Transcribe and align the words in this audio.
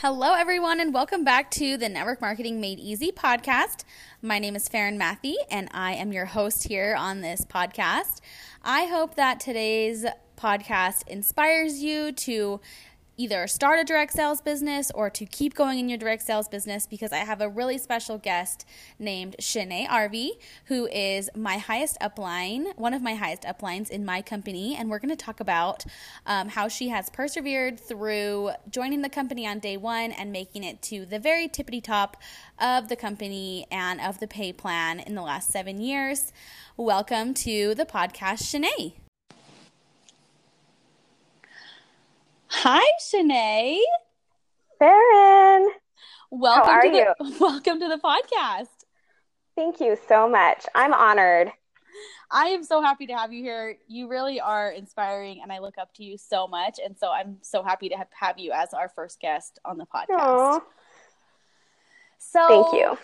Hello, 0.00 0.34
everyone, 0.34 0.78
and 0.78 0.94
welcome 0.94 1.24
back 1.24 1.50
to 1.50 1.76
the 1.76 1.88
Network 1.88 2.20
Marketing 2.20 2.60
Made 2.60 2.78
Easy 2.78 3.10
podcast. 3.10 3.82
My 4.22 4.38
name 4.38 4.54
is 4.54 4.68
Farron 4.68 4.96
Matthew, 4.96 5.34
and 5.50 5.68
I 5.72 5.94
am 5.94 6.12
your 6.12 6.26
host 6.26 6.68
here 6.68 6.94
on 6.96 7.20
this 7.20 7.40
podcast. 7.40 8.20
I 8.62 8.84
hope 8.84 9.16
that 9.16 9.40
today's 9.40 10.06
podcast 10.36 11.02
inspires 11.08 11.82
you 11.82 12.12
to 12.12 12.60
either 13.18 13.48
start 13.48 13.80
a 13.80 13.84
direct 13.84 14.12
sales 14.12 14.40
business 14.40 14.92
or 14.94 15.10
to 15.10 15.26
keep 15.26 15.52
going 15.52 15.80
in 15.80 15.88
your 15.88 15.98
direct 15.98 16.22
sales 16.22 16.48
business 16.48 16.86
because 16.86 17.12
I 17.12 17.18
have 17.18 17.40
a 17.40 17.48
really 17.48 17.76
special 17.76 18.16
guest 18.16 18.64
named 18.96 19.34
Shanae 19.40 19.88
Arvey, 19.88 20.30
who 20.66 20.86
is 20.86 21.28
my 21.34 21.58
highest 21.58 21.98
upline, 22.00 22.78
one 22.78 22.94
of 22.94 23.02
my 23.02 23.16
highest 23.16 23.42
uplines 23.42 23.90
in 23.90 24.04
my 24.04 24.22
company. 24.22 24.76
And 24.76 24.88
we're 24.88 25.00
going 25.00 25.10
to 25.10 25.16
talk 25.16 25.40
about 25.40 25.84
um, 26.26 26.50
how 26.50 26.68
she 26.68 26.90
has 26.90 27.10
persevered 27.10 27.80
through 27.80 28.52
joining 28.70 29.02
the 29.02 29.08
company 29.08 29.48
on 29.48 29.58
day 29.58 29.76
one 29.76 30.12
and 30.12 30.30
making 30.30 30.62
it 30.62 30.80
to 30.82 31.04
the 31.04 31.18
very 31.18 31.48
tippity 31.48 31.82
top 31.82 32.16
of 32.60 32.88
the 32.88 32.96
company 32.96 33.66
and 33.72 34.00
of 34.00 34.20
the 34.20 34.28
pay 34.28 34.52
plan 34.52 35.00
in 35.00 35.16
the 35.16 35.22
last 35.22 35.50
seven 35.50 35.80
years. 35.80 36.32
Welcome 36.76 37.34
to 37.34 37.74
the 37.74 37.84
podcast, 37.84 38.44
Shanae. 38.44 39.07
Hi, 42.62 42.82
Shanae. 43.00 43.78
Farron. 44.80 45.70
Welcome 46.32 46.64
How 46.64 46.72
are 46.72 46.82
to 46.82 46.90
the 46.90 47.14
you? 47.20 47.36
welcome 47.40 47.78
to 47.78 47.86
the 47.86 47.98
podcast. 47.98 48.66
Thank 49.54 49.78
you 49.78 49.96
so 50.08 50.28
much. 50.28 50.66
I'm 50.74 50.92
honored. 50.92 51.52
I 52.32 52.46
am 52.46 52.64
so 52.64 52.82
happy 52.82 53.06
to 53.06 53.12
have 53.12 53.32
you 53.32 53.44
here. 53.44 53.76
You 53.86 54.08
really 54.08 54.40
are 54.40 54.72
inspiring, 54.72 55.38
and 55.40 55.52
I 55.52 55.60
look 55.60 55.78
up 55.78 55.94
to 55.94 56.04
you 56.04 56.18
so 56.18 56.48
much. 56.48 56.80
And 56.84 56.98
so 56.98 57.12
I'm 57.12 57.36
so 57.42 57.62
happy 57.62 57.90
to 57.90 57.94
have, 57.96 58.08
have 58.10 58.40
you 58.40 58.50
as 58.50 58.74
our 58.74 58.88
first 58.88 59.20
guest 59.20 59.60
on 59.64 59.78
the 59.78 59.86
podcast. 59.86 60.18
Aw, 60.18 60.60
So 62.18 62.48
thank 62.48 62.72
you. 62.72 62.98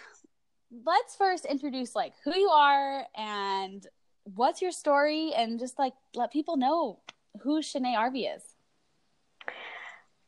Let's 0.85 1.15
first 1.15 1.45
introduce 1.45 1.95
like 1.95 2.15
who 2.25 2.37
you 2.37 2.49
are 2.49 3.07
and 3.17 3.87
what's 4.25 4.61
your 4.61 4.73
story, 4.73 5.33
and 5.33 5.61
just 5.61 5.79
like 5.79 5.93
let 6.17 6.33
people 6.33 6.57
know 6.57 6.99
who 7.43 7.61
Shanae 7.61 7.95
Arvey 7.97 8.35
is. 8.35 8.43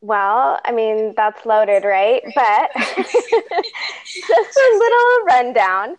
Well, 0.07 0.57
I 0.63 0.71
mean, 0.71 1.13
that's 1.17 1.45
loaded, 1.45 1.83
right? 1.83 2.23
But 2.33 2.71
just 2.77 4.57
a 4.57 4.77
little 4.77 5.25
rundown. 5.25 5.89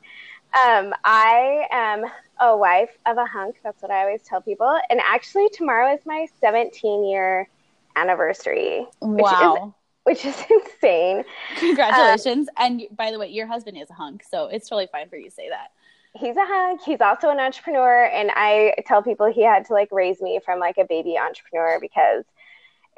Um, 0.64 0.94
I 1.04 1.66
am 1.70 2.06
a 2.40 2.56
wife 2.56 2.88
of 3.04 3.18
a 3.18 3.26
hunk. 3.26 3.56
That's 3.62 3.82
what 3.82 3.90
I 3.90 4.00
always 4.04 4.22
tell 4.22 4.40
people. 4.40 4.78
And 4.88 4.98
actually, 5.04 5.50
tomorrow 5.52 5.92
is 5.92 6.00
my 6.06 6.26
17 6.40 7.04
year 7.04 7.50
anniversary, 7.96 8.86
which 9.02 9.26
is 9.26 9.32
Wow! 9.32 9.74
which 10.04 10.24
is 10.24 10.42
insane. 10.50 11.22
Congratulations! 11.56 12.48
and 12.56 12.84
by 12.96 13.10
the 13.10 13.18
way, 13.18 13.28
your 13.28 13.46
husband 13.46 13.76
is 13.76 13.90
a 13.90 13.94
hunk, 13.94 14.22
so 14.24 14.46
it's 14.46 14.70
totally 14.70 14.88
fine 14.90 15.10
for 15.10 15.16
you 15.16 15.28
to 15.28 15.34
say 15.34 15.50
that. 15.50 15.72
He's 16.14 16.38
a 16.38 16.46
hunk. 16.46 16.80
He's 16.82 17.02
also 17.02 17.28
an 17.28 17.40
entrepreneur, 17.40 18.04
and 18.06 18.30
I 18.34 18.72
tell 18.86 19.02
people 19.02 19.30
he 19.30 19.44
had 19.44 19.66
to 19.66 19.74
like 19.74 19.92
raise 19.92 20.22
me 20.22 20.40
from 20.42 20.60
like 20.60 20.78
a 20.78 20.86
baby 20.86 21.18
entrepreneur 21.18 21.78
because 21.78 22.24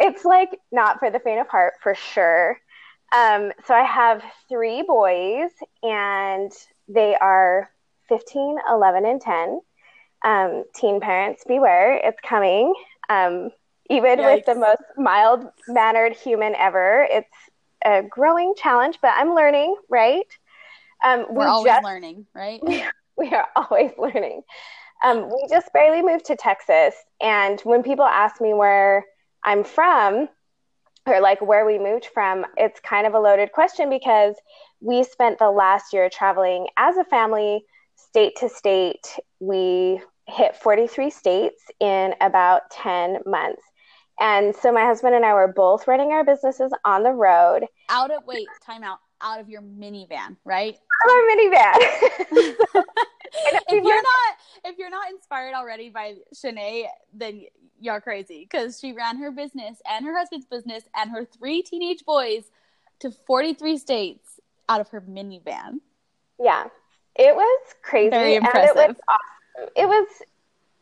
it's 0.01 0.25
like 0.25 0.59
not 0.73 0.99
for 0.99 1.11
the 1.11 1.21
faint 1.21 1.41
of 1.41 1.49
heart 1.49 1.75
for 1.83 1.95
sure. 1.95 2.59
Um, 3.15 3.53
so 3.67 3.75
I 3.75 3.85
have 3.85 4.23
three 4.49 4.83
boys, 4.83 5.51
and 5.83 6.51
they 6.89 7.17
are 7.21 7.71
15, 8.09 8.57
11, 8.71 9.05
and 9.07 9.21
10. 9.21 9.61
Um, 10.23 10.65
teen 10.75 11.01
parents, 11.01 11.45
beware, 11.47 11.95
it's 11.95 12.21
coming. 12.21 12.75
Um, 13.09 13.51
even 13.89 14.23
with 14.25 14.45
the 14.47 14.55
most 14.55 14.83
mild 14.97 15.47
mannered 15.67 16.15
human 16.15 16.55
ever, 16.55 17.07
it's 17.11 17.29
a 17.85 18.03
growing 18.03 18.55
challenge, 18.57 18.99
but 19.03 19.13
I'm 19.17 19.35
learning, 19.35 19.75
right? 19.89 20.27
Um, 21.05 21.27
We're 21.31 21.45
we 21.45 21.51
always 21.51 21.73
just 21.73 21.85
learning, 21.85 22.27
right? 22.35 22.61
we 23.17 23.33
are 23.33 23.47
always 23.57 23.93
learning. 23.99 24.43
Um, 25.03 25.31
we 25.31 25.47
just 25.49 25.73
barely 25.73 26.03
moved 26.03 26.27
to 26.27 26.37
Texas, 26.37 26.95
and 27.21 27.61
when 27.63 27.83
people 27.83 28.05
ask 28.05 28.41
me 28.41 28.53
where 28.53 29.05
I'm 29.45 29.65
from 29.65 30.29
or 31.07 31.21
like 31.21 31.41
where 31.41 31.67
we 31.67 31.79
moved 31.79 32.07
from, 32.13 32.45
it's 32.57 32.81
kind 32.81 33.07
of 33.07 33.15
a 33.15 33.19
loaded 33.19 33.53
question 33.53 33.89
because 33.91 34.35
we 34.81 35.03
spent 35.05 35.39
the 35.39 35.51
last 35.51 35.93
year 35.93 36.09
traveling 36.11 36.69
as 36.77 36.97
a 36.97 37.05
family, 37.05 37.65
state 37.97 38.37
to 38.37 38.49
state. 38.49 39.19
We 39.41 40.01
hit 40.27 40.57
43 40.57 41.11
states 41.11 41.63
in 41.81 42.15
about 42.21 42.71
10 42.71 43.21
months. 43.27 43.63
And 44.21 44.55
so 44.55 44.71
my 44.71 44.85
husband 44.85 45.15
and 45.15 45.25
I 45.25 45.33
were 45.33 45.53
both 45.53 45.89
running 45.89 46.13
our 46.13 46.25
businesses 46.25 46.73
on 46.85 47.03
the 47.03 47.13
road. 47.13 47.65
out 47.89 48.11
of 48.11 48.25
wait, 48.27 48.49
time 48.65 48.85
out. 48.85 48.99
Out 49.23 49.39
of 49.39 49.51
your 49.51 49.61
minivan, 49.61 50.37
right? 50.47 50.77
Out 51.05 51.11
of 51.11 51.15
Our 51.15 51.23
minivan. 51.37 52.85
if 53.69 53.85
you're 53.85 54.03
not 54.03 54.37
if 54.65 54.79
you're 54.79 54.91
not 54.91 55.11
inspired 55.11 55.55
already 55.55 55.91
by 55.91 56.17
Shanae, 56.35 56.87
then 57.13 57.43
you're 57.81 58.01
crazy 58.01 58.47
because 58.51 58.79
she 58.79 58.93
ran 58.93 59.19
her 59.19 59.31
business 59.31 59.81
and 59.89 60.05
her 60.05 60.17
husband's 60.17 60.47
business 60.47 60.85
and 60.95 61.11
her 61.11 61.25
three 61.25 61.63
teenage 61.63 62.05
boys 62.05 62.45
to 63.01 63.11
43 63.11 63.79
states 63.79 64.41
out 64.69 64.81
of 64.81 64.89
her 64.91 65.01
minivan. 65.01 65.81
Yeah, 66.39 66.65
it 67.17 67.35
was 67.35 67.75
crazy. 67.83 68.11
Very 68.11 68.37
And 68.37 68.45
it 68.45 68.49
impressive. 68.49 68.77
was 68.77 68.97
awesome. 69.09 69.71
It 69.77 69.87
was 69.87 70.07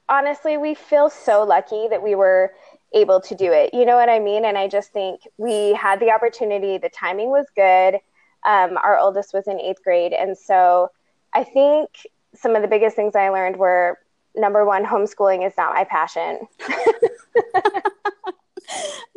honestly, 0.08 0.56
we 0.56 0.74
feel 0.74 1.10
so 1.10 1.44
lucky 1.44 1.86
that 1.88 2.02
we 2.02 2.14
were 2.14 2.52
able 2.92 3.20
to 3.20 3.34
do 3.34 3.52
it. 3.52 3.74
You 3.74 3.84
know 3.84 3.96
what 3.96 4.08
I 4.08 4.18
mean? 4.18 4.44
And 4.44 4.56
I 4.56 4.66
just 4.68 4.92
think 4.92 5.20
we 5.36 5.74
had 5.74 6.00
the 6.00 6.10
opportunity. 6.10 6.78
The 6.78 6.88
timing 6.88 7.28
was 7.30 7.46
good. 7.54 8.00
Um, 8.46 8.78
our 8.78 8.98
oldest 8.98 9.34
was 9.34 9.46
in 9.46 9.60
eighth 9.60 9.82
grade, 9.82 10.12
and 10.12 10.38
so 10.38 10.90
I 11.34 11.44
think 11.44 12.06
some 12.40 12.56
of 12.56 12.62
the 12.62 12.68
biggest 12.68 12.96
things 12.96 13.16
I 13.16 13.28
learned 13.30 13.56
were 13.56 13.98
number 14.34 14.64
one, 14.64 14.84
homeschooling 14.84 15.46
is 15.46 15.52
not 15.56 15.74
my 15.74 15.84
passion. 15.84 16.40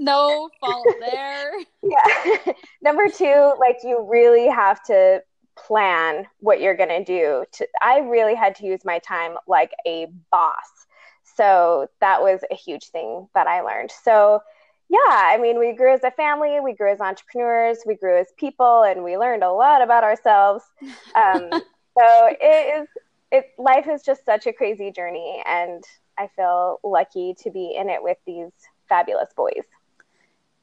No 0.01 0.49
fault 0.59 0.87
there. 0.99 1.51
Yeah. 1.83 2.53
Number 2.81 3.07
two, 3.07 3.53
like 3.59 3.77
you 3.83 4.07
really 4.09 4.47
have 4.47 4.81
to 4.83 5.21
plan 5.57 6.25
what 6.39 6.61
you're 6.61 6.75
going 6.75 6.89
to 6.89 7.03
do. 7.03 7.43
To, 7.51 7.67
I 7.81 7.99
really 7.99 8.35
had 8.35 8.55
to 8.55 8.65
use 8.65 8.85
my 8.85 8.99
time 8.99 9.35
like 9.47 9.71
a 9.85 10.07
boss. 10.31 10.69
So 11.35 11.87
that 11.99 12.21
was 12.21 12.41
a 12.51 12.55
huge 12.55 12.87
thing 12.87 13.27
that 13.33 13.47
I 13.47 13.61
learned. 13.61 13.91
So, 13.91 14.41
yeah, 14.89 14.99
I 15.07 15.37
mean, 15.39 15.59
we 15.59 15.73
grew 15.73 15.93
as 15.93 16.03
a 16.03 16.11
family, 16.11 16.59
we 16.59 16.73
grew 16.73 16.91
as 16.91 17.01
entrepreneurs, 17.01 17.79
we 17.85 17.95
grew 17.95 18.19
as 18.19 18.27
people, 18.37 18.83
and 18.83 19.03
we 19.03 19.17
learned 19.17 19.43
a 19.43 19.51
lot 19.51 19.81
about 19.81 20.03
ourselves. 20.03 20.63
Um, 21.15 21.49
so 21.51 22.27
it 22.41 22.81
is, 22.81 22.87
it 23.31 23.45
life 23.57 23.87
is 23.87 24.03
just 24.03 24.25
such 24.25 24.47
a 24.47 24.53
crazy 24.53 24.91
journey, 24.91 25.41
and 25.45 25.83
I 26.17 26.27
feel 26.35 26.79
lucky 26.83 27.35
to 27.39 27.51
be 27.51 27.75
in 27.77 27.89
it 27.89 28.03
with 28.03 28.17
these 28.25 28.51
fabulous 28.89 29.29
boys. 29.35 29.65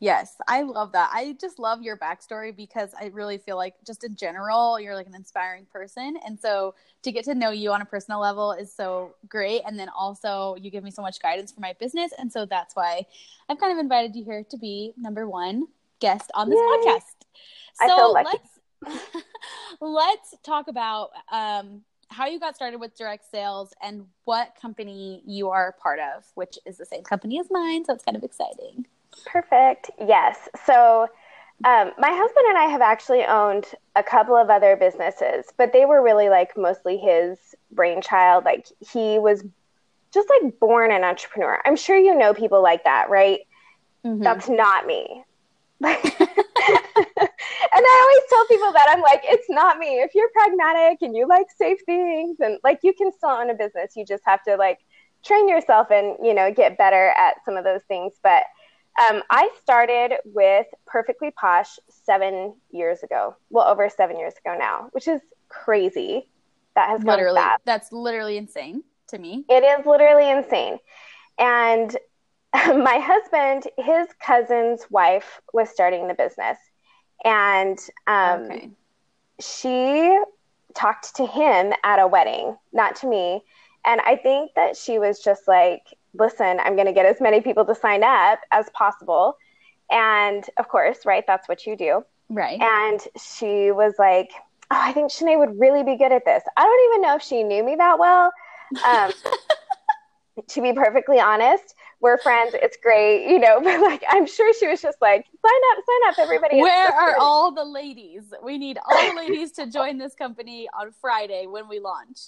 Yes, 0.00 0.36
I 0.46 0.62
love 0.62 0.92
that. 0.92 1.10
I 1.12 1.36
just 1.40 1.58
love 1.58 1.82
your 1.82 1.96
backstory 1.96 2.54
because 2.54 2.94
I 3.00 3.06
really 3.06 3.36
feel 3.36 3.56
like, 3.56 3.74
just 3.84 4.04
in 4.04 4.14
general, 4.14 4.78
you're 4.78 4.94
like 4.94 5.08
an 5.08 5.14
inspiring 5.14 5.66
person. 5.72 6.16
And 6.24 6.38
so 6.38 6.76
to 7.02 7.10
get 7.10 7.24
to 7.24 7.34
know 7.34 7.50
you 7.50 7.72
on 7.72 7.82
a 7.82 7.84
personal 7.84 8.20
level 8.20 8.52
is 8.52 8.72
so 8.72 9.16
great. 9.28 9.62
And 9.66 9.76
then 9.76 9.88
also, 9.88 10.54
you 10.54 10.70
give 10.70 10.84
me 10.84 10.92
so 10.92 11.02
much 11.02 11.20
guidance 11.20 11.50
for 11.50 11.60
my 11.60 11.74
business. 11.80 12.12
And 12.16 12.32
so 12.32 12.46
that's 12.46 12.76
why 12.76 13.06
I've 13.48 13.58
kind 13.58 13.72
of 13.72 13.78
invited 13.78 14.14
you 14.14 14.24
here 14.24 14.44
to 14.50 14.56
be 14.56 14.92
number 14.96 15.28
one 15.28 15.66
guest 16.00 16.30
on 16.34 16.48
this 16.48 16.60
Yay. 16.60 16.62
podcast. 16.62 17.16
I 17.80 17.88
So 17.88 17.96
feel 17.96 18.12
lucky. 18.12 18.38
let's 18.38 18.60
let's 19.80 20.34
talk 20.44 20.68
about 20.68 21.10
um, 21.32 21.82
how 22.08 22.26
you 22.26 22.40
got 22.40 22.56
started 22.56 22.80
with 22.80 22.96
direct 22.96 23.30
sales 23.30 23.72
and 23.82 24.06
what 24.24 24.54
company 24.60 25.22
you 25.26 25.50
are 25.50 25.68
a 25.68 25.72
part 25.80 25.98
of, 25.98 26.24
which 26.34 26.58
is 26.66 26.76
the 26.78 26.86
same 26.86 27.02
company 27.02 27.38
as 27.38 27.46
mine. 27.50 27.84
So 27.84 27.92
it's 27.94 28.04
kind 28.04 28.16
of 28.16 28.24
exciting. 28.24 28.86
Perfect. 29.26 29.90
Yes. 29.98 30.48
So, 30.64 31.08
um, 31.64 31.92
my 31.98 32.10
husband 32.10 32.46
and 32.48 32.58
I 32.58 32.66
have 32.66 32.80
actually 32.80 33.24
owned 33.24 33.66
a 33.96 34.02
couple 34.02 34.36
of 34.36 34.48
other 34.48 34.76
businesses, 34.76 35.46
but 35.56 35.72
they 35.72 35.84
were 35.86 36.02
really 36.02 36.28
like 36.28 36.56
mostly 36.56 36.96
his 36.96 37.38
brainchild. 37.72 38.44
Like 38.44 38.68
he 38.78 39.18
was 39.18 39.42
just 40.14 40.28
like 40.30 40.58
born 40.60 40.92
an 40.92 41.04
entrepreneur. 41.04 41.60
I'm 41.64 41.76
sure 41.76 41.98
you 41.98 42.16
know 42.16 42.32
people 42.32 42.62
like 42.62 42.84
that, 42.84 43.10
right? 43.10 43.40
Mhm. 44.04 44.22
That's 44.22 44.48
not 44.48 44.86
me. 44.86 45.24
and 47.78 47.86
I 47.86 48.00
always 48.02 48.28
tell 48.28 48.46
people 48.46 48.72
that 48.72 48.86
I'm 48.90 49.00
like, 49.02 49.20
it's 49.24 49.48
not 49.48 49.78
me. 49.78 50.00
If 50.00 50.12
you're 50.14 50.28
pragmatic 50.30 50.98
and 51.02 51.16
you 51.16 51.28
like 51.28 51.46
safe 51.56 51.78
things 51.86 52.38
and 52.40 52.58
like 52.64 52.80
you 52.82 52.92
can 52.92 53.12
still 53.12 53.30
own 53.30 53.50
a 53.50 53.54
business, 53.54 53.92
you 53.94 54.04
just 54.04 54.24
have 54.26 54.42
to 54.44 54.56
like 54.56 54.78
train 55.24 55.48
yourself 55.48 55.88
and, 55.92 56.16
you 56.20 56.34
know, 56.34 56.52
get 56.52 56.76
better 56.76 57.12
at 57.16 57.36
some 57.44 57.56
of 57.56 57.62
those 57.62 57.82
things. 57.86 58.14
But 58.20 58.42
um, 59.00 59.22
I 59.30 59.48
started 59.62 60.14
with 60.24 60.66
Perfectly 60.86 61.30
Posh 61.30 61.78
seven 61.88 62.54
years 62.72 63.04
ago. 63.04 63.36
Well, 63.48 63.68
over 63.68 63.88
seven 63.88 64.18
years 64.18 64.34
ago 64.44 64.56
now, 64.58 64.88
which 64.90 65.06
is 65.06 65.20
crazy. 65.48 66.28
That 66.74 66.90
has 66.90 67.04
literally 67.04 67.36
gone 67.38 67.50
fast. 67.50 67.62
that's 67.64 67.92
literally 67.92 68.36
insane 68.36 68.82
to 69.08 69.18
me 69.18 69.44
It 69.48 69.64
is 69.64 69.86
literally 69.86 70.30
insane. 70.30 70.78
And 71.38 71.96
my 72.54 72.98
husband, 72.98 73.68
his 73.78 74.08
cousin's 74.20 74.84
wife 74.90 75.40
was 75.52 75.70
starting 75.70 76.08
the 76.08 76.14
business. 76.14 76.58
And 77.24 77.78
um, 78.06 78.42
okay. 78.42 78.70
she 79.40 80.18
talked 80.74 81.16
to 81.16 81.26
him 81.26 81.72
at 81.84 81.98
a 81.98 82.06
wedding, 82.06 82.56
not 82.72 82.96
to 82.96 83.08
me. 83.08 83.42
And 83.84 84.00
I 84.02 84.16
think 84.16 84.54
that 84.54 84.76
she 84.76 84.98
was 84.98 85.20
just 85.20 85.48
like, 85.48 85.82
listen, 86.14 86.60
I'm 86.60 86.74
going 86.74 86.86
to 86.86 86.92
get 86.92 87.06
as 87.06 87.20
many 87.20 87.40
people 87.40 87.64
to 87.64 87.74
sign 87.74 88.02
up 88.02 88.40
as 88.52 88.68
possible. 88.70 89.36
And 89.90 90.44
of 90.58 90.68
course, 90.68 91.06
right, 91.06 91.24
that's 91.26 91.48
what 91.48 91.66
you 91.66 91.76
do. 91.76 92.04
Right. 92.28 92.60
And 92.60 93.00
she 93.20 93.72
was 93.72 93.94
like, 93.98 94.30
oh, 94.70 94.78
I 94.78 94.92
think 94.92 95.10
Shanae 95.10 95.38
would 95.38 95.58
really 95.58 95.82
be 95.82 95.96
good 95.96 96.12
at 96.12 96.24
this. 96.24 96.42
I 96.56 96.62
don't 96.62 96.90
even 96.90 97.02
know 97.02 97.16
if 97.16 97.22
she 97.22 97.42
knew 97.42 97.64
me 97.64 97.76
that 97.76 97.98
well. 97.98 98.32
Um, 98.86 99.12
to 100.48 100.62
be 100.62 100.72
perfectly 100.72 101.18
honest, 101.20 101.74
we're 102.00 102.18
friends. 102.18 102.54
It's 102.54 102.76
great, 102.82 103.28
you 103.28 103.38
know, 103.38 103.60
but 103.62 103.80
like, 103.80 104.02
I'm 104.08 104.26
sure 104.26 104.52
she 104.54 104.66
was 104.66 104.80
just 104.80 104.98
like, 105.00 105.26
sign 105.26 105.60
up, 105.72 105.84
sign 105.84 106.10
up, 106.10 106.18
everybody. 106.18 106.62
Where 106.62 106.92
are 106.92 107.16
all 107.18 107.52
the 107.52 107.64
ladies? 107.64 108.22
We 108.42 108.58
need 108.58 108.78
all 108.78 109.10
the 109.10 109.16
ladies 109.28 109.52
to 109.52 109.66
join 109.66 109.98
this 109.98 110.14
company 110.14 110.68
on 110.78 110.92
Friday 111.00 111.46
when 111.46 111.68
we 111.68 111.80
launch. 111.80 112.18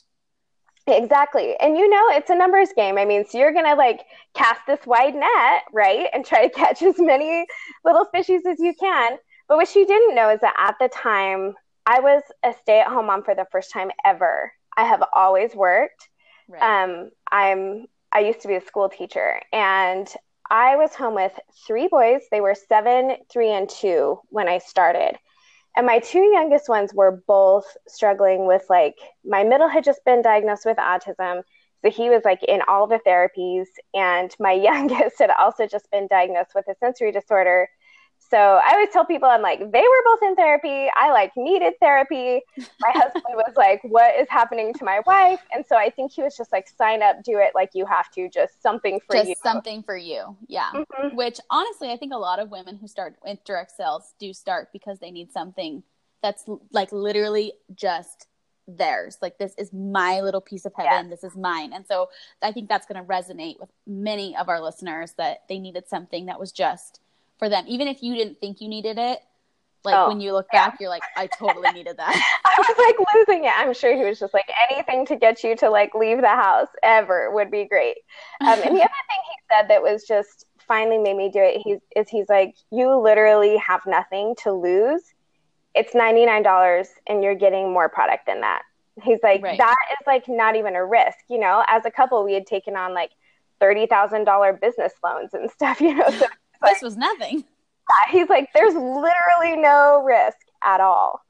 Exactly. 0.87 1.57
And 1.61 1.77
you 1.77 1.89
know, 1.89 2.09
it's 2.11 2.31
a 2.31 2.35
numbers 2.35 2.71
game. 2.75 2.99
I 2.99 3.05
mean, 3.05 3.25
so 3.29 3.39
you're 3.39 3.53
going 3.53 3.67
to 3.67 3.75
like 3.75 4.05
cast 4.35 4.61
this 4.67 4.81
wide 4.87 5.15
net, 5.15 5.65
right? 5.73 6.09
And 6.13 6.25
try 6.25 6.47
to 6.49 6.55
catch 6.55 6.83
as 6.83 6.99
many 6.99 7.47
little 7.85 8.07
fishies 8.15 8.47
as 8.47 8.59
you 8.59 8.75
can. 8.79 9.19
But 9.49 9.57
what 9.57 9.69
she 9.69 9.85
didn't 9.85 10.15
know 10.15 10.31
is 10.31 10.41
that 10.41 10.55
at 10.59 10.77
the 10.81 10.89
time, 10.89 11.55
I 11.87 12.01
was 12.01 12.23
a 12.45 12.55
stay 12.63 12.81
at 12.81 12.87
home 12.87 13.07
mom 13.07 13.25
for 13.25 13.35
the 13.35 13.47
first 13.51 13.73
time 13.73 13.91
ever. 14.05 14.53
I 14.77 14.85
have 14.85 15.03
always 15.13 15.55
worked. 15.55 16.09
Right. 16.49 16.85
Um, 16.85 17.11
I'm 17.31 17.87
I 18.13 18.21
used 18.21 18.41
to 18.43 18.49
be 18.49 18.57
a 18.57 18.61
school 18.61 18.89
teacher 18.89 19.41
and 19.53 20.13
I 20.51 20.77
was 20.77 20.95
home 20.95 21.15
with 21.15 21.39
three 21.67 21.87
boys. 21.87 22.23
They 22.31 22.41
were 22.41 22.57
seven, 22.57 23.17
three, 23.31 23.51
and 23.51 23.69
two 23.69 24.21
when 24.31 24.49
I 24.49 24.59
started. 24.59 25.17
And 25.77 25.87
my 25.87 26.01
two 26.01 26.25
youngest 26.25 26.69
ones 26.69 26.93
were 26.93 27.23
both 27.29 27.65
struggling 27.87 28.47
with 28.47 28.65
like 28.69 28.97
my 29.25 29.45
middle 29.45 29.69
had 29.69 29.85
just 29.85 30.05
been 30.05 30.23
diagnosed 30.23 30.67
with 30.67 30.77
autism. 30.79 31.43
So 31.83 31.91
he 31.91 32.11
was 32.11 32.23
like 32.25 32.43
in 32.43 32.63
all 32.67 32.89
the 32.89 33.01
therapies. 33.07 33.67
And 33.95 34.35
my 34.41 34.53
youngest 34.69 35.21
had 35.21 35.31
also 35.31 35.69
just 35.69 35.89
been 35.93 36.09
diagnosed 36.09 36.51
with 36.55 36.67
a 36.69 36.75
sensory 36.81 37.13
disorder. 37.13 37.69
So 38.31 38.39
I 38.39 38.71
always 38.75 38.91
tell 38.93 39.05
people, 39.05 39.29
I'm 39.29 39.43
like, 39.43 39.59
they 39.59 39.81
were 39.81 40.03
both 40.05 40.23
in 40.23 40.37
therapy. 40.37 40.89
I 40.97 41.11
like 41.11 41.33
needed 41.37 41.75
therapy. 41.81 42.41
My 42.81 42.91
husband 42.95 43.25
was 43.35 43.55
like, 43.57 43.81
what 43.83 44.15
is 44.19 44.29
happening 44.29 44.73
to 44.75 44.85
my 44.85 45.01
wife? 45.05 45.41
And 45.53 45.65
so 45.67 45.77
I 45.77 45.91
think 45.91 46.13
he 46.13 46.23
was 46.23 46.37
just 46.37 46.53
like, 46.53 46.69
sign 46.69 47.03
up, 47.03 47.25
do 47.25 47.39
it 47.39 47.53
like 47.57 47.71
you 47.75 47.87
have 47.87 48.11
to, 48.13 48.29
just 48.29 48.63
something 48.63 49.01
for 49.05 49.17
you. 49.17 49.21
just 49.21 49.29
you. 49.31 49.35
something 49.43 49.83
for 49.83 49.97
you. 49.97 50.37
Yeah. 50.47 50.71
Mm-hmm. 50.73 51.17
Which 51.17 51.41
honestly, 51.51 51.91
I 51.91 51.97
think 51.97 52.13
a 52.15 52.19
lot 52.19 52.39
of 52.39 52.51
women 52.51 52.77
who 52.77 52.87
start 52.87 53.17
with 53.25 53.43
direct 53.45 53.73
sales 53.73 54.15
do 54.21 54.33
start 54.33 54.69
because 54.73 55.01
they 55.01 55.11
need 55.11 55.33
something 55.33 55.83
that's 56.23 56.45
like 56.73 56.93
literally 56.93 57.55
just 57.75 58.29
theirs. 58.69 59.19
Like 59.21 59.39
this 59.39 59.55
is 59.59 59.73
my 59.73 60.21
little 60.21 60.41
piece 60.41 60.67
of 60.67 60.73
heaven. 60.77 61.11
This 61.11 61.25
is 61.25 61.37
mine. 61.37 61.73
And 61.73 61.85
so 61.85 62.11
I 62.43 62.53
think 62.53 62.69
that's 62.69 62.87
going 62.87 63.03
to 63.03 63.09
resonate 63.09 63.59
with 63.59 63.71
many 63.89 64.37
of 64.37 64.49
our 64.49 64.63
listeners 64.63 65.15
that 65.19 65.43
they 65.49 65.59
needed 65.59 65.89
something 65.89 66.27
that 66.27 66.39
was 66.39 66.53
just 66.53 67.01
for 67.41 67.49
them, 67.49 67.65
even 67.67 67.89
if 67.89 68.05
you 68.05 68.15
didn't 68.15 68.39
think 68.39 68.61
you 68.61 68.69
needed 68.69 68.99
it. 68.99 69.19
Like 69.83 69.95
oh, 69.97 70.09
when 70.09 70.21
you 70.21 70.35
look 70.35 70.47
back, 70.53 70.77
you're 70.79 70.91
like, 70.91 71.03
I 71.17 71.27
totally 71.27 71.73
needed 71.73 71.97
that. 71.97 72.41
I 72.45 72.55
was 72.59 72.77
like 72.77 73.09
losing 73.15 73.47
it. 73.47 73.53
I'm 73.57 73.73
sure 73.73 73.97
he 73.97 74.05
was 74.05 74.21
just 74.21 74.35
like 74.35 74.49
anything 74.71 75.07
to 75.07 75.17
get 75.17 75.43
you 75.43 75.57
to 75.57 75.71
like 75.71 75.95
leave 75.95 76.21
the 76.21 76.29
house 76.29 76.69
ever 76.83 77.31
would 77.31 77.51
be 77.51 77.65
great. 77.65 77.97
Um, 78.43 78.61
and 78.63 78.63
the 78.63 78.67
other 78.69 78.77
thing 78.77 79.23
he 79.25 79.37
said 79.51 79.69
that 79.69 79.83
was 79.83 80.05
just 80.07 80.45
finally 80.69 80.99
made 80.99 81.17
me 81.17 81.31
do 81.31 81.41
it. 81.41 81.63
He's 81.65 81.79
is 81.97 82.11
he's 82.11 82.29
like, 82.29 82.57
you 82.71 82.95
literally 82.95 83.57
have 83.57 83.81
nothing 83.87 84.35
to 84.43 84.53
lose. 84.53 85.03
It's 85.75 85.95
ninety 85.95 86.27
nine 86.27 86.43
dollars, 86.43 86.89
and 87.07 87.25
you're 87.25 87.35
getting 87.35 87.73
more 87.73 87.89
product 87.89 88.27
than 88.27 88.43
that. 88.43 88.63
He's 89.03 89.21
like, 89.23 89.43
right. 89.43 89.57
that 89.57 89.77
is 89.93 90.07
like 90.07 90.29
not 90.29 90.57
even 90.57 90.77
a 90.77 90.85
risk. 90.85 91.19
You 91.31 91.39
know, 91.39 91.65
as 91.69 91.87
a 91.87 91.91
couple, 91.91 92.23
we 92.23 92.35
had 92.35 92.47
taken 92.47 92.77
on 92.77 92.93
like 92.93 93.13
thirty 93.61 93.87
thousand 93.87 94.25
dollar 94.25 94.53
business 94.53 94.93
loans 95.03 95.33
and 95.33 95.51
stuff. 95.51 95.81
You 95.91 95.95
know, 95.95 96.11
so 96.11 96.27
like, 96.63 96.75
this 96.75 96.83
was 96.83 96.97
nothing. 96.97 97.45
He's 98.11 98.29
like, 98.29 98.49
there's 98.55 98.75
literally 98.75 99.57
no 99.57 100.03
risk 100.05 100.39
at 100.63 100.81
all. 100.81 101.21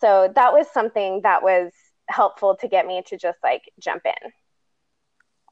So 0.00 0.30
that 0.34 0.52
was 0.52 0.66
something 0.72 1.22
that 1.22 1.42
was 1.42 1.72
helpful 2.08 2.56
to 2.56 2.68
get 2.68 2.86
me 2.86 3.02
to 3.06 3.16
just 3.16 3.38
like 3.42 3.62
jump 3.80 4.02
in. 4.04 4.30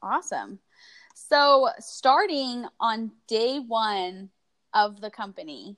Awesome. 0.02 0.58
So 1.14 1.68
starting 1.78 2.66
on 2.80 3.12
day 3.28 3.58
one 3.58 4.30
of 4.74 5.00
the 5.00 5.10
company, 5.10 5.76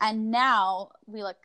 and 0.00 0.30
now 0.30 0.90
we 1.06 1.22
look 1.22 1.36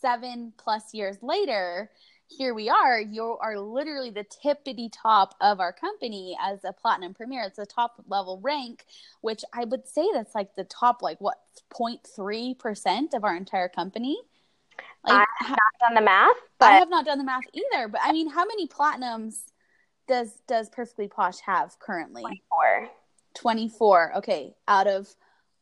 seven 0.00 0.52
plus 0.56 0.94
years 0.94 1.18
later, 1.22 1.90
here 2.28 2.54
we 2.54 2.68
are. 2.68 3.00
You 3.00 3.36
are 3.40 3.58
literally 3.58 4.10
the 4.10 4.24
tippity 4.24 4.88
top 4.92 5.34
of 5.40 5.60
our 5.60 5.72
company 5.72 6.36
as 6.42 6.64
a 6.64 6.72
platinum 6.72 7.14
premier. 7.14 7.42
It's 7.42 7.58
a 7.58 7.66
top 7.66 8.02
level 8.08 8.40
rank, 8.42 8.84
which 9.20 9.44
I 9.52 9.64
would 9.64 9.86
say 9.88 10.06
that's 10.12 10.34
like 10.34 10.54
the 10.56 10.64
top, 10.64 11.02
like 11.02 11.20
what, 11.20 11.38
0.3% 11.72 13.14
of 13.14 13.24
our 13.24 13.36
entire 13.36 13.68
company. 13.68 14.18
Like, 15.04 15.26
I 15.40 15.44
have 15.44 15.50
not 15.50 15.88
done 15.88 15.94
the 15.94 16.00
math. 16.00 16.36
But... 16.58 16.66
I 16.66 16.72
have 16.76 16.90
not 16.90 17.04
done 17.04 17.18
the 17.18 17.24
math 17.24 17.44
either. 17.52 17.88
But 17.88 18.00
I 18.02 18.12
mean, 18.12 18.28
how 18.28 18.44
many 18.44 18.66
platinums 18.66 19.36
does 20.08 20.32
does 20.46 20.68
Perfectly 20.68 21.08
Posh 21.08 21.40
have 21.40 21.78
currently? 21.78 22.22
24. 22.22 22.88
24. 23.34 24.16
Okay, 24.16 24.54
out 24.66 24.86
of 24.86 25.08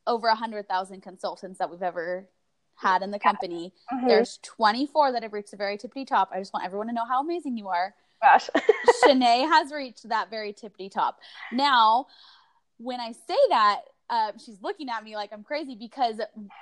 over 0.07 0.29
a 0.29 0.35
hundred 0.35 0.69
thousand 0.69 1.03
consultants 1.03 1.59
that 1.59 1.71
we've 1.71 1.83
ever 1.83 2.29
had 2.77 3.03
in 3.03 3.11
the 3.11 3.19
company. 3.19 3.73
Mm-hmm. 3.93 4.09
There's 4.09 4.39
24 4.43 5.13
that 5.13 5.23
have 5.23 5.33
reached 5.33 5.51
the 5.53 5.57
very 5.57 5.79
tippity 5.79 6.07
top. 6.07 6.31
I 6.33 6.39
just 6.39 6.53
want 6.53 6.65
everyone 6.65 6.89
to 6.89 6.93
know 6.93 7.07
how 7.07 7.21
amazing 7.23 7.57
you 7.57 7.69
are. 7.69 7.95
Gosh. 8.23 8.49
Shanae 9.05 9.49
has 9.49 9.73
reached 9.73 10.09
that 10.09 10.31
very 10.31 10.53
tippity 10.53 10.91
top. 10.91 11.19
Now, 11.53 12.07
when 12.79 13.01
I 13.01 13.13
say 13.13 13.37
that, 13.51 13.81
uh, 14.11 14.33
she's 14.45 14.61
looking 14.61 14.89
at 14.91 15.03
me 15.03 15.17
like 15.17 15.33
I'm 15.33 15.43
crazy 15.43 15.77
because 15.77 16.21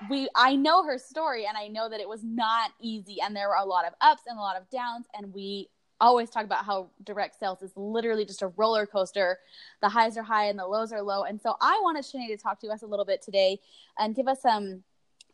we 0.08 0.28
I 0.36 0.54
know 0.54 0.84
her 0.84 0.96
story 0.96 1.46
and 1.46 1.56
I 1.56 1.66
know 1.66 1.88
that 1.88 1.98
it 1.98 2.08
was 2.08 2.22
not 2.22 2.70
easy 2.80 3.20
and 3.20 3.34
there 3.34 3.48
were 3.48 3.56
a 3.56 3.64
lot 3.64 3.84
of 3.84 3.94
ups 4.00 4.22
and 4.28 4.38
a 4.38 4.40
lot 4.40 4.56
of 4.56 4.70
downs 4.70 5.06
and 5.14 5.34
we 5.34 5.68
always 6.00 6.30
talk 6.30 6.44
about 6.44 6.64
how 6.64 6.90
direct 7.04 7.38
sales 7.38 7.62
is 7.62 7.72
literally 7.76 8.24
just 8.24 8.42
a 8.42 8.48
roller 8.48 8.86
coaster. 8.86 9.38
The 9.80 9.88
highs 9.88 10.16
are 10.16 10.22
high 10.22 10.46
and 10.46 10.58
the 10.58 10.66
lows 10.66 10.92
are 10.92 11.00
low. 11.00 11.22
And 11.24 11.40
so 11.40 11.56
I 11.60 11.78
wanted 11.82 12.04
Shanae 12.04 12.28
to 12.28 12.36
talk 12.36 12.60
to 12.60 12.68
us 12.68 12.82
a 12.82 12.86
little 12.86 13.04
bit 13.04 13.22
today 13.22 13.60
and 13.98 14.14
give 14.14 14.26
us 14.26 14.42
some 14.42 14.82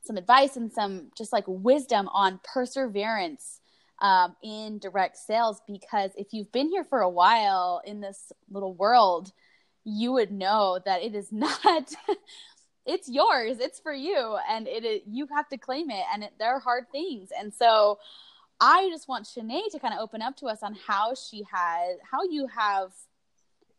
some 0.09 0.17
advice 0.17 0.57
and 0.57 0.73
some 0.73 1.13
just 1.17 1.33
like 1.33 1.45
wisdom 1.47 2.09
on 2.09 2.41
perseverance 2.43 3.61
um, 4.01 4.35
in 4.43 4.79
direct 4.79 5.17
sales 5.17 5.61
because 5.69 6.11
if 6.17 6.29
you've 6.33 6.51
been 6.51 6.69
here 6.69 6.85
for 6.85 7.01
a 7.01 7.09
while 7.09 7.81
in 7.85 8.01
this 8.01 8.33
little 8.51 8.75
world, 8.75 9.31
you 9.85 10.13
would 10.13 10.33
know 10.33 10.81
that 10.85 11.03
it 11.03 11.15
is 11.15 11.31
not. 11.33 11.93
it's 12.87 13.09
yours. 13.09 13.59
It's 13.61 13.79
for 13.79 13.93
you, 13.93 14.37
and 14.49 14.67
it 14.67 15.05
you 15.07 15.29
have 15.35 15.49
to 15.51 15.59
claim 15.59 15.91
it. 15.91 16.05
And 16.13 16.25
it, 16.25 16.33
there 16.39 16.55
are 16.55 16.61
hard 16.61 16.87
things, 16.91 17.29
and 17.39 17.53
so 17.55 17.99
I 18.61 18.89
just 18.91 19.09
want 19.09 19.27
Shanae 19.27 19.71
to 19.71 19.79
kind 19.79 19.95
of 19.95 20.01
open 20.01 20.23
up 20.23 20.37
to 20.39 20.47
us 20.47 20.63
on 20.63 20.75
how 20.75 21.15
she 21.15 21.45
has, 21.53 21.99
how 22.11 22.25
you 22.25 22.49
have 22.49 22.93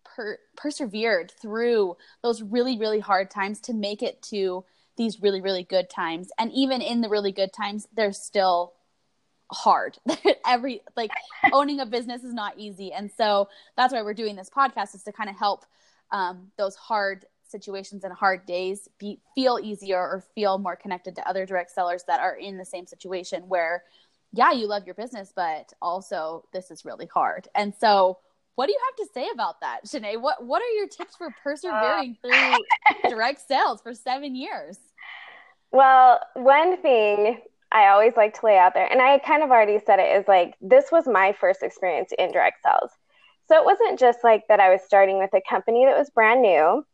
per- 0.05 0.39
persevered 0.55 1.31
through 1.41 1.97
those 2.23 2.41
really, 2.41 2.77
really 2.77 2.99
hard 2.99 3.29
times 3.29 3.59
to 3.61 3.73
make 3.73 4.01
it 4.01 4.21
to 4.23 4.63
these 4.99 5.21
really 5.21 5.39
really 5.39 5.63
good 5.63 5.89
times 5.89 6.29
and 6.37 6.51
even 6.51 6.81
in 6.81 6.99
the 6.99 7.07
really 7.09 7.31
good 7.31 7.53
times 7.53 7.87
they're 7.95 8.11
still 8.11 8.73
hard 9.49 9.97
every 10.45 10.81
like 10.95 11.09
owning 11.53 11.79
a 11.79 11.85
business 11.85 12.23
is 12.23 12.33
not 12.33 12.53
easy 12.57 12.91
and 12.91 13.09
so 13.17 13.47
that's 13.77 13.93
why 13.93 14.01
we're 14.01 14.13
doing 14.13 14.35
this 14.35 14.49
podcast 14.49 14.93
is 14.93 15.01
to 15.01 15.11
kind 15.11 15.29
of 15.29 15.37
help 15.37 15.65
um, 16.11 16.51
those 16.57 16.75
hard 16.75 17.25
situations 17.47 18.03
and 18.03 18.13
hard 18.13 18.45
days 18.45 18.89
be 18.99 19.19
feel 19.33 19.57
easier 19.63 19.97
or 19.97 20.23
feel 20.35 20.57
more 20.59 20.75
connected 20.75 21.15
to 21.15 21.27
other 21.27 21.45
direct 21.45 21.71
sellers 21.71 22.03
that 22.05 22.19
are 22.19 22.35
in 22.35 22.57
the 22.57 22.65
same 22.65 22.85
situation 22.85 23.43
where 23.47 23.83
yeah 24.33 24.51
you 24.51 24.67
love 24.67 24.85
your 24.85 24.95
business 24.95 25.31
but 25.33 25.71
also 25.81 26.43
this 26.51 26.69
is 26.71 26.83
really 26.83 27.07
hard 27.07 27.47
and 27.55 27.73
so 27.73 28.19
what 28.55 28.65
do 28.65 28.73
you 28.73 28.79
have 28.89 29.07
to 29.07 29.13
say 29.13 29.29
about 29.33 29.61
that 29.61 29.79
Shanae? 29.85 30.19
what 30.19 30.45
what 30.45 30.61
are 30.61 30.75
your 30.75 30.87
tips 30.87 31.15
for 31.15 31.33
persevering 31.41 32.17
uh. 32.25 32.27
through 32.27 33.09
direct 33.09 33.47
sales 33.47 33.81
for 33.81 33.93
seven 33.93 34.35
years 34.35 34.77
well, 35.71 36.19
one 36.33 36.81
thing 36.81 37.39
I 37.71 37.87
always 37.87 38.13
like 38.15 38.39
to 38.39 38.45
lay 38.45 38.57
out 38.57 38.73
there, 38.73 38.91
and 38.91 39.01
I 39.01 39.19
kind 39.19 39.43
of 39.43 39.51
already 39.51 39.79
said 39.85 39.99
it, 39.99 40.19
is 40.19 40.27
like 40.27 40.55
this 40.61 40.85
was 40.91 41.07
my 41.07 41.33
first 41.33 41.63
experience 41.63 42.11
in 42.17 42.31
direct 42.31 42.63
sales. 42.63 42.91
So 43.47 43.59
it 43.59 43.65
wasn't 43.65 43.99
just 43.99 44.19
like 44.23 44.43
that 44.47 44.59
I 44.59 44.69
was 44.69 44.81
starting 44.85 45.17
with 45.17 45.33
a 45.33 45.41
company 45.47 45.85
that 45.85 45.97
was 45.97 46.09
brand 46.09 46.41
new, 46.41 46.85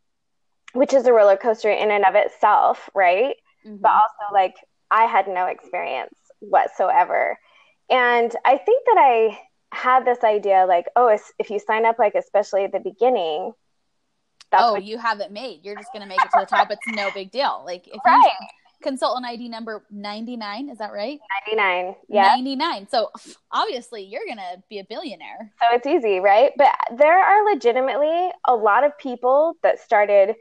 which 0.74 0.94
is 0.94 1.06
a 1.06 1.14
roller 1.14 1.38
coaster 1.38 1.70
in 1.70 1.92
and 1.92 2.06
of 2.06 2.16
itself, 2.16 2.90
right? 2.94 3.36
Mm-hmm. 3.66 3.78
But 3.82 3.92
also 3.92 4.34
like 4.34 4.56
I 4.92 5.06
had 5.06 5.28
no 5.28 5.48
experience 5.48 6.16
whatsoever. 6.40 7.38
And 7.90 8.34
I 8.46 8.58
think 8.58 8.86
that 8.86 8.98
I 8.98 9.40
had 9.72 10.06
this 10.06 10.24
idea 10.24 10.66
like, 10.68 10.86
oh, 10.96 11.18
if 11.38 11.50
you 11.50 11.60
sign 11.60 11.86
up, 11.86 12.00
like, 12.00 12.16
especially 12.16 12.64
at 12.64 12.72
the 12.72 12.80
beginning, 12.80 13.52
oh, 14.54 14.78
you 14.78 14.98
have 14.98 15.20
it 15.20 15.32
made. 15.32 15.60
You're 15.64 15.76
just 15.76 15.92
going 15.92 16.02
to 16.02 16.08
make 16.08 16.20
it 16.20 16.30
to 16.32 16.40
the 16.40 16.46
top. 16.46 16.72
It's 16.72 16.82
no 16.88 17.12
big 17.14 17.32
deal. 17.32 17.64
Like, 17.66 17.88
if 17.88 18.00
right. 18.06 18.24
you 18.24 18.48
consultant 18.86 19.26
ID 19.26 19.50
number 19.50 19.84
99. 19.90 20.70
Is 20.70 20.78
that 20.78 20.94
right? 20.94 21.20
99. 21.48 21.96
Yeah. 22.08 22.28
99. 22.28 22.88
So 22.90 23.10
obviously 23.52 24.04
you're 24.04 24.26
going 24.26 24.38
to 24.38 24.62
be 24.70 24.80
a 24.80 24.86
billionaire. 24.86 25.52
So 25.60 25.76
it's 25.76 25.88
easy, 25.88 26.20
right? 26.20 26.52
But 26.56 26.74
there 26.96 27.20
are 27.20 27.52
legitimately 27.52 28.30
a 28.48 28.56
lot 28.56 28.84
of 28.84 28.98
people 28.98 29.56
that 29.64 29.80
started 29.80 30.36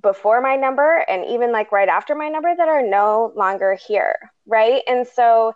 before 0.00 0.40
my 0.40 0.54
number 0.54 1.04
and 1.08 1.24
even 1.26 1.50
like 1.50 1.72
right 1.72 1.88
after 1.88 2.14
my 2.14 2.28
number 2.28 2.54
that 2.56 2.68
are 2.68 2.82
no 2.82 3.32
longer 3.34 3.76
here, 3.86 4.16
right? 4.46 4.82
And 4.86 5.06
so 5.06 5.54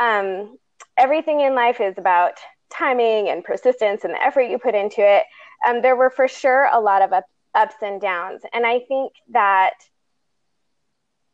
um, 0.00 0.56
everything 0.96 1.40
in 1.40 1.54
life 1.54 1.82
is 1.82 1.94
about 1.98 2.32
timing 2.70 3.28
and 3.28 3.44
persistence 3.44 4.04
and 4.04 4.14
the 4.14 4.24
effort 4.24 4.42
you 4.42 4.58
put 4.58 4.74
into 4.74 5.00
it. 5.00 5.24
Um, 5.68 5.82
there 5.82 5.96
were 5.96 6.10
for 6.10 6.28
sure 6.28 6.68
a 6.72 6.80
lot 6.80 7.02
of 7.02 7.12
up, 7.12 7.24
ups 7.54 7.76
and 7.82 8.00
downs. 8.00 8.40
And 8.54 8.64
I 8.64 8.80
think 8.88 9.12
that 9.32 9.74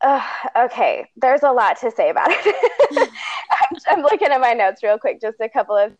uh, 0.00 0.22
okay, 0.56 1.06
there's 1.16 1.42
a 1.42 1.50
lot 1.50 1.78
to 1.80 1.90
say 1.90 2.10
about 2.10 2.28
it. 2.30 2.56
I'm, 3.50 3.76
I'm, 3.88 4.02
looking 4.02 4.28
at 4.28 4.40
my 4.40 4.52
notes 4.52 4.82
real 4.82 4.98
quick, 4.98 5.20
just 5.20 5.40
a 5.40 5.48
couple 5.48 5.76
of. 5.76 5.92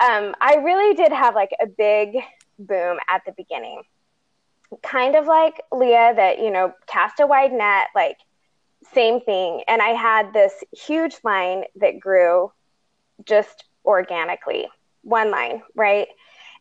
Um, 0.00 0.34
I 0.40 0.56
really 0.56 0.94
did 0.94 1.12
have 1.12 1.34
like 1.34 1.50
a 1.60 1.66
big 1.66 2.16
boom 2.58 2.98
at 3.08 3.22
the 3.24 3.32
beginning, 3.36 3.82
kind 4.82 5.16
of 5.16 5.26
like 5.26 5.60
Leah, 5.72 6.14
that 6.14 6.38
you 6.38 6.50
know, 6.50 6.72
cast 6.86 7.20
a 7.20 7.26
wide 7.26 7.52
net, 7.52 7.88
like 7.94 8.18
same 8.92 9.20
thing. 9.20 9.62
And 9.68 9.82
I 9.82 9.90
had 9.90 10.32
this 10.32 10.52
huge 10.72 11.16
line 11.24 11.64
that 11.76 12.00
grew 12.00 12.52
just 13.24 13.64
organically, 13.84 14.68
one 15.02 15.30
line, 15.30 15.62
right? 15.74 16.08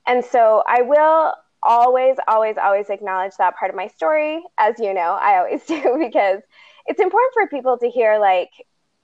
And 0.08 0.24
so 0.26 0.64
I 0.68 0.82
will 0.82 1.34
always, 1.64 2.18
always, 2.28 2.58
always 2.58 2.90
acknowledge 2.90 3.34
that 3.38 3.56
part 3.56 3.70
of 3.70 3.78
my 3.78 3.88
story, 3.88 4.44
as 4.58 4.76
you 4.80 4.94
know, 4.94 5.18
I 5.20 5.38
always 5.38 5.64
do, 5.68 5.98
because 6.00 6.42
it's 6.88 7.00
important 7.00 7.34
for 7.34 7.48
people 7.48 7.78
to 7.78 7.90
hear 7.90 8.20
like 8.20 8.50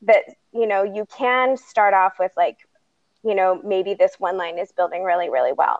that, 0.03 0.23
you 0.53 0.67
know, 0.67 0.83
you 0.83 1.05
can 1.05 1.57
start 1.57 1.93
off 1.93 2.13
with 2.19 2.31
like, 2.35 2.57
you 3.23 3.35
know, 3.35 3.61
maybe 3.63 3.93
this 3.93 4.15
one 4.19 4.37
line 4.37 4.57
is 4.57 4.71
building 4.71 5.03
really, 5.03 5.29
really 5.29 5.53
well. 5.53 5.79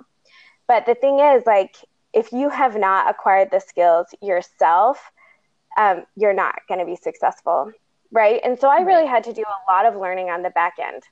But 0.68 0.86
the 0.86 0.96
thing 0.96 1.20
is, 1.20 1.44
like, 1.46 1.76
if 2.14 2.32
you 2.32 2.50
have 2.50 2.76
not 2.78 3.10
acquired 3.10 3.52
the 3.52 3.60
skills 3.60 4.08
yourself, 4.22 5.00
um, 5.78 6.06
you're 6.16 6.34
not 6.34 6.56
going 6.68 6.80
to 6.80 6.86
be 6.86 6.96
successful. 6.96 7.72
Right. 8.12 8.42
And 8.44 8.60
so 8.60 8.70
I 8.70 8.82
really 8.82 9.06
had 9.06 9.24
to 9.26 9.34
do 9.34 9.44
a 9.44 9.72
lot 9.72 9.86
of 9.86 10.00
learning 10.00 10.30
on 10.30 10.42
the 10.42 10.50
back 10.50 10.76
end. 10.82 11.04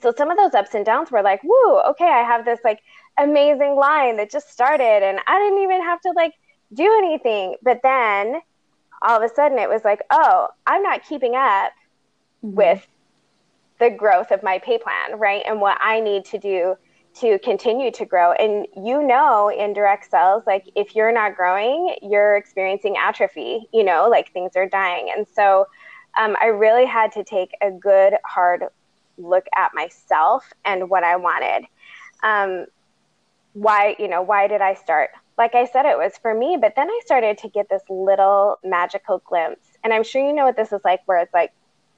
So 0.00 0.12
some 0.16 0.30
of 0.30 0.36
those 0.36 0.54
ups 0.54 0.74
and 0.74 0.84
downs 0.84 1.10
were 1.10 1.22
like, 1.22 1.42
woo, 1.44 1.80
okay, 1.90 2.08
I 2.08 2.22
have 2.22 2.44
this 2.44 2.60
like 2.64 2.80
amazing 3.18 3.76
line 3.76 4.16
that 4.16 4.30
just 4.30 4.50
started 4.50 5.02
and 5.02 5.20
I 5.26 5.38
didn't 5.38 5.62
even 5.62 5.82
have 5.82 6.00
to 6.02 6.12
like 6.16 6.34
do 6.72 6.84
anything. 6.98 7.56
But 7.62 7.80
then 7.82 8.40
all 9.02 9.16
of 9.16 9.30
a 9.30 9.34
sudden 9.34 9.58
it 9.58 9.68
was 9.68 9.84
like, 9.84 10.00
oh, 10.10 10.48
I'm 10.66 10.82
not 10.82 11.04
keeping 11.04 11.34
up 11.34 11.72
mm-hmm. 12.44 12.54
with 12.54 12.86
the 13.78 13.90
growth 13.90 14.30
of 14.30 14.42
my 14.42 14.58
pay 14.58 14.78
plan, 14.78 15.18
right? 15.18 15.42
And 15.46 15.60
what 15.60 15.78
I 15.80 16.00
need 16.00 16.24
to 16.26 16.38
do 16.38 16.76
to 17.16 17.38
continue 17.40 17.90
to 17.92 18.04
grow. 18.04 18.32
And 18.32 18.66
you 18.76 19.02
know, 19.02 19.48
in 19.48 19.72
direct 19.72 20.10
sales, 20.10 20.42
like 20.46 20.68
if 20.74 20.96
you're 20.96 21.12
not 21.12 21.36
growing, 21.36 21.94
you're 22.02 22.36
experiencing 22.36 22.96
atrophy, 22.96 23.68
you 23.72 23.84
know, 23.84 24.08
like 24.10 24.32
things 24.32 24.52
are 24.56 24.68
dying. 24.68 25.12
And 25.16 25.26
so 25.32 25.66
um, 26.18 26.36
I 26.40 26.46
really 26.46 26.86
had 26.86 27.12
to 27.12 27.24
take 27.24 27.52
a 27.60 27.70
good, 27.70 28.14
hard 28.24 28.64
look 29.18 29.46
at 29.56 29.74
myself 29.74 30.52
and 30.64 30.90
what 30.90 31.04
I 31.04 31.16
wanted. 31.16 31.66
Um, 32.22 32.66
why, 33.52 33.96
you 33.98 34.08
know, 34.08 34.22
why 34.22 34.48
did 34.48 34.60
I 34.60 34.74
start? 34.74 35.10
Like 35.38 35.54
I 35.54 35.64
said, 35.66 35.86
it 35.86 35.98
was 35.98 36.12
for 36.20 36.34
me, 36.34 36.58
but 36.60 36.74
then 36.76 36.88
I 36.88 37.00
started 37.04 37.38
to 37.38 37.48
get 37.48 37.68
this 37.68 37.82
little 37.88 38.58
magical 38.64 39.22
glimpse. 39.24 39.66
And 39.82 39.92
I'm 39.92 40.04
sure 40.04 40.24
you 40.24 40.32
know 40.32 40.44
what 40.44 40.56
this 40.56 40.72
is 40.72 40.80
like, 40.84 41.00
where 41.06 41.18
it's 41.18 41.34
like, 41.34 41.52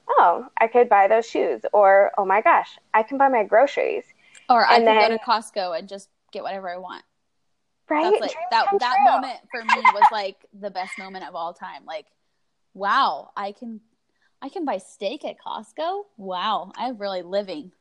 oh, 0.09 0.47
I 0.59 0.67
could 0.67 0.89
buy 0.89 1.07
those 1.07 1.29
shoes, 1.29 1.61
or 1.73 2.11
oh 2.17 2.25
my 2.25 2.41
gosh, 2.41 2.77
I 2.93 3.03
can 3.03 3.17
buy 3.17 3.27
my 3.27 3.43
groceries. 3.43 4.05
Or 4.49 4.65
I 4.65 4.75
can 4.75 4.85
then, 4.85 5.09
go 5.09 5.17
to 5.17 5.23
Costco 5.23 5.77
and 5.77 5.89
just 5.89 6.09
get 6.31 6.43
whatever 6.43 6.69
I 6.69 6.77
want. 6.77 7.03
Right. 7.89 8.19
Like, 8.19 8.35
that 8.51 8.67
that 8.79 8.95
true. 8.95 9.11
moment 9.11 9.39
for 9.51 9.61
me 9.63 9.81
was 9.93 10.03
like 10.11 10.45
the 10.59 10.69
best 10.69 10.97
moment 10.97 11.27
of 11.27 11.35
all 11.35 11.53
time. 11.53 11.85
Like, 11.85 12.05
wow, 12.73 13.31
I 13.35 13.53
can 13.53 13.79
I 14.41 14.49
can 14.49 14.65
buy 14.65 14.77
steak 14.77 15.25
at 15.25 15.35
Costco. 15.45 16.03
Wow, 16.17 16.71
I'm 16.75 16.97
really 16.97 17.21
living. 17.21 17.71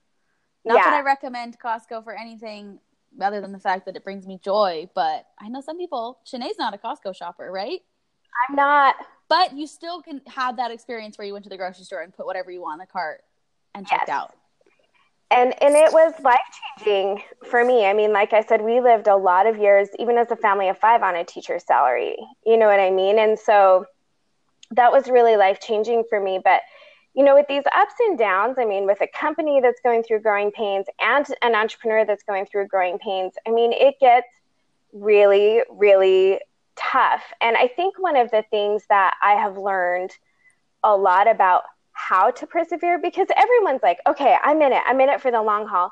Not 0.65 0.77
yeah. 0.77 0.85
that 0.85 0.95
I 0.95 1.01
recommend 1.03 1.59
Costco 1.59 2.03
for 2.03 2.17
anything 2.17 2.81
other 3.21 3.41
than 3.41 3.53
the 3.53 3.59
fact 3.59 3.87
that 3.87 3.97
it 3.97 4.05
brings 4.05 4.27
me 4.27 4.41
joy, 4.43 4.89
but 4.95 5.27
I 5.39 5.49
know 5.49 5.61
some 5.61 5.79
people. 5.79 6.19
Shanae's 6.25 6.59
not 6.59 6.75
a 6.75 6.79
Costco 6.79 7.15
shopper, 7.15 7.51
right? 7.51 7.81
I'm 8.49 8.57
not. 8.57 8.97
But 9.29 9.57
you 9.57 9.67
still 9.67 10.03
can 10.03 10.21
have 10.27 10.57
that 10.57 10.71
experience 10.71 11.19
where 11.19 11.27
you 11.27 11.33
went 11.33 11.45
to 11.45 11.49
the 11.49 11.57
grocery 11.57 11.85
store 11.85 12.03
and 12.03 12.13
put 12.13 12.27
whatever 12.27 12.51
you 12.51 12.61
want 12.61 12.81
in 12.81 12.87
the 12.87 12.93
cart 12.93 13.23
and 13.75 13.87
checked 13.87 14.09
yes. 14.09 14.15
out. 14.15 14.35
And 15.31 15.61
and 15.61 15.75
it 15.75 15.93
was 15.93 16.15
life 16.23 16.39
changing 16.79 17.23
for 17.51 17.65
me. 17.65 17.85
I 17.85 17.93
mean, 17.93 18.13
like 18.13 18.33
I 18.33 18.43
said, 18.43 18.63
we 18.63 18.81
lived 18.81 19.09
a 19.09 19.17
lot 19.17 19.47
of 19.47 19.59
years, 19.59 19.89
even 19.99 20.17
as 20.19 20.31
a 20.31 20.37
family 20.37 20.69
of 20.69 20.79
five, 20.79 21.03
on 21.03 21.17
a 21.17 21.25
teacher's 21.25 21.65
salary. 21.67 22.17
You 22.45 22.57
know 22.57 22.67
what 22.67 22.79
I 22.79 22.91
mean? 22.91 23.19
And 23.19 23.37
so 23.37 23.87
that 24.73 24.93
was 24.93 25.09
really 25.09 25.37
life 25.37 25.61
changing 25.61 26.05
for 26.09 26.21
me. 26.21 26.41
But, 26.43 26.63
you 27.15 27.25
know, 27.25 27.35
with 27.35 27.47
these 27.49 27.65
ups 27.75 27.95
and 28.01 28.19
downs, 28.19 28.57
I 28.59 28.65
mean, 28.65 28.87
with 28.87 29.01
a 29.01 29.07
company 29.07 29.61
that's 29.61 29.81
going 29.81 30.03
through 30.03 30.21
growing 30.21 30.51
pains 30.51 30.87
and 31.01 31.27
an 31.43 31.55
entrepreneur 31.55 32.05
that's 32.05 32.25
going 32.25 32.47
through 32.47 32.67
growing 32.69 32.99
pains, 32.99 33.35
I 33.47 33.51
mean, 33.51 33.73
it 33.73 33.97
gets 34.01 34.29
really, 34.93 35.63
really 35.71 36.41
tough. 36.77 37.23
And 37.41 37.57
I 37.57 37.69
think 37.69 37.99
one 37.99 38.17
of 38.17 38.31
the 38.31 38.45
things 38.51 38.85
that 38.89 39.15
I 39.23 39.33
have 39.33 39.57
learned 39.57 40.13
a 40.83 40.97
lot 40.97 41.29
about 41.29 41.65
how 41.93 42.31
to 42.31 42.47
persevere 42.47 42.99
because 42.99 43.27
everyone's 43.35 43.83
like, 43.83 43.99
okay, 44.07 44.37
I'm 44.43 44.61
in 44.61 44.73
it, 44.73 44.83
I'm 44.87 45.01
in 45.01 45.09
it 45.09 45.21
for 45.21 45.31
the 45.31 45.43
long 45.43 45.67
haul. 45.67 45.91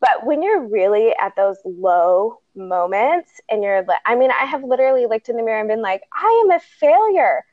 But 0.00 0.26
when 0.26 0.42
you're 0.42 0.60
really 0.60 1.14
at 1.18 1.34
those 1.36 1.56
low 1.64 2.40
moments 2.54 3.40
and 3.48 3.62
you're, 3.62 3.84
I 4.04 4.14
mean, 4.14 4.30
I 4.30 4.44
have 4.44 4.62
literally 4.62 5.06
looked 5.06 5.30
in 5.30 5.36
the 5.36 5.42
mirror 5.42 5.58
and 5.58 5.68
been 5.68 5.80
like, 5.80 6.02
I 6.12 6.42
am 6.44 6.50
a 6.50 6.60
failure. 6.60 7.44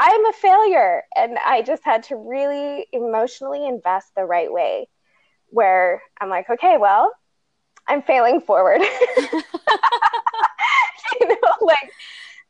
I'm 0.00 0.26
a 0.26 0.32
failure. 0.32 1.02
And 1.14 1.38
I 1.38 1.60
just 1.62 1.84
had 1.84 2.02
to 2.04 2.16
really 2.16 2.86
emotionally 2.92 3.66
invest 3.66 4.12
the 4.16 4.24
right 4.24 4.50
way 4.50 4.88
where 5.50 6.02
I'm 6.20 6.30
like, 6.30 6.48
okay, 6.48 6.78
well, 6.78 7.12
I'm 7.86 8.02
failing 8.02 8.40
forward. 8.40 8.80
you 8.80 8.86
know, 11.28 11.36
like 11.60 11.92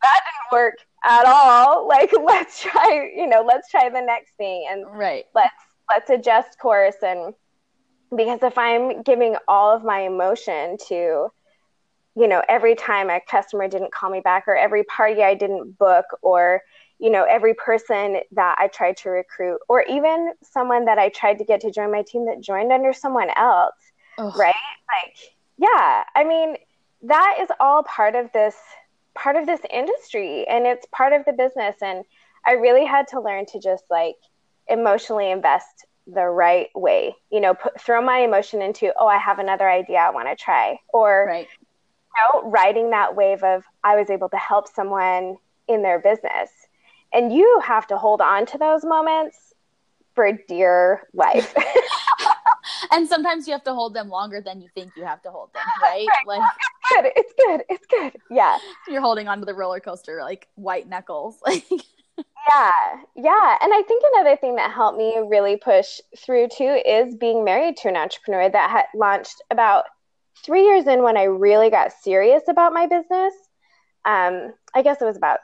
that 0.02 0.20
didn't 0.24 0.52
work 0.52 0.74
at 1.04 1.26
all. 1.26 1.88
Like 1.88 2.12
let's 2.24 2.62
try, 2.62 3.10
you 3.14 3.26
know, 3.26 3.42
let's 3.46 3.68
try 3.68 3.88
the 3.88 4.00
next 4.00 4.36
thing 4.36 4.66
and 4.70 4.86
right. 4.96 5.24
let's 5.34 5.52
let's 5.90 6.08
adjust 6.08 6.56
course 6.60 6.96
and 7.02 7.34
because 8.16 8.42
if 8.44 8.56
I'm 8.56 9.02
giving 9.02 9.34
all 9.48 9.74
of 9.74 9.82
my 9.82 10.00
emotion 10.00 10.76
to 10.88 11.30
you 12.16 12.26
know, 12.26 12.42
every 12.48 12.74
time 12.74 13.08
a 13.08 13.20
customer 13.20 13.68
didn't 13.68 13.92
call 13.92 14.10
me 14.10 14.20
back 14.20 14.44
or 14.48 14.56
every 14.56 14.82
party 14.84 15.22
I 15.22 15.34
didn't 15.34 15.78
book 15.78 16.04
or 16.22 16.60
you 17.00 17.10
know, 17.10 17.24
every 17.24 17.54
person 17.54 18.20
that 18.32 18.56
I 18.58 18.68
tried 18.68 18.98
to 18.98 19.10
recruit, 19.10 19.58
or 19.68 19.82
even 19.84 20.32
someone 20.42 20.84
that 20.84 20.98
I 20.98 21.08
tried 21.08 21.38
to 21.38 21.44
get 21.44 21.60
to 21.62 21.70
join 21.70 21.90
my 21.90 22.02
team 22.02 22.26
that 22.26 22.40
joined 22.40 22.72
under 22.72 22.92
someone 22.92 23.30
else, 23.36 23.74
Ugh. 24.18 24.36
right? 24.36 24.54
Like, 24.88 25.16
yeah, 25.56 26.04
I 26.14 26.24
mean, 26.24 26.56
that 27.02 27.38
is 27.40 27.48
all 27.58 27.82
part 27.84 28.14
of 28.14 28.30
this 28.32 28.54
part 29.14 29.36
of 29.36 29.46
this 29.46 29.60
industry 29.72 30.46
and 30.46 30.66
it's 30.66 30.86
part 30.92 31.12
of 31.12 31.24
the 31.24 31.32
business 31.32 31.74
and 31.82 32.04
I 32.46 32.52
really 32.52 32.84
had 32.84 33.08
to 33.08 33.20
learn 33.20 33.44
to 33.46 33.58
just 33.58 33.84
like 33.90 34.14
emotionally 34.68 35.30
invest 35.30 35.84
the 36.06 36.26
right 36.26 36.68
way. 36.74 37.14
You 37.30 37.40
know, 37.40 37.54
put, 37.54 37.80
throw 37.80 38.02
my 38.02 38.18
emotion 38.18 38.62
into, 38.62 38.92
oh, 38.98 39.06
I 39.06 39.18
have 39.18 39.38
another 39.38 39.68
idea 39.68 39.98
I 39.98 40.10
want 40.10 40.28
to 40.28 40.36
try, 40.36 40.78
or 40.92 41.26
right. 41.28 41.48
you 41.48 42.42
know, 42.42 42.50
riding 42.50 42.90
that 42.90 43.16
wave 43.16 43.42
of 43.42 43.64
I 43.82 43.96
was 43.96 44.10
able 44.10 44.28
to 44.28 44.36
help 44.36 44.68
someone 44.68 45.36
in 45.66 45.82
their 45.82 45.98
business 45.98 46.50
and 47.12 47.32
you 47.32 47.60
have 47.64 47.86
to 47.88 47.96
hold 47.96 48.20
on 48.20 48.46
to 48.46 48.58
those 48.58 48.84
moments 48.84 49.54
for 50.14 50.30
dear 50.48 51.08
life. 51.14 51.54
and 52.90 53.08
sometimes 53.08 53.46
you 53.46 53.52
have 53.52 53.64
to 53.64 53.74
hold 53.74 53.94
them 53.94 54.08
longer 54.08 54.40
than 54.40 54.60
you 54.60 54.68
think 54.74 54.92
you 54.96 55.04
have 55.04 55.22
to 55.22 55.30
hold 55.30 55.50
them, 55.54 55.62
right? 55.82 56.06
Like 56.26 56.42
it's 56.92 56.92
good, 56.92 57.12
it's 57.16 57.32
good, 57.38 57.62
it's 57.68 57.86
good. 57.86 58.20
Yeah. 58.30 58.58
You're 58.88 59.00
holding 59.00 59.28
onto 59.28 59.44
the 59.44 59.54
roller 59.54 59.80
coaster 59.80 60.20
like 60.22 60.48
white 60.54 60.88
knuckles. 60.88 61.38
Like 61.46 61.64
yeah, 62.54 62.70
yeah. 63.16 63.56
And 63.62 63.72
I 63.72 63.82
think 63.86 64.02
another 64.12 64.36
thing 64.36 64.56
that 64.56 64.72
helped 64.72 64.98
me 64.98 65.16
really 65.26 65.56
push 65.56 66.00
through 66.18 66.48
too 66.48 66.82
is 66.84 67.14
being 67.14 67.44
married 67.44 67.76
to 67.78 67.88
an 67.88 67.96
entrepreneur 67.96 68.48
that 68.50 68.70
had 68.70 68.84
launched 68.94 69.42
about 69.50 69.84
three 70.44 70.64
years 70.64 70.86
in 70.86 71.02
when 71.02 71.16
I 71.16 71.24
really 71.24 71.70
got 71.70 71.92
serious 71.92 72.42
about 72.48 72.72
my 72.72 72.86
business. 72.86 73.32
Um, 74.04 74.52
I 74.74 74.82
guess 74.82 75.00
it 75.00 75.04
was 75.04 75.16
about 75.16 75.38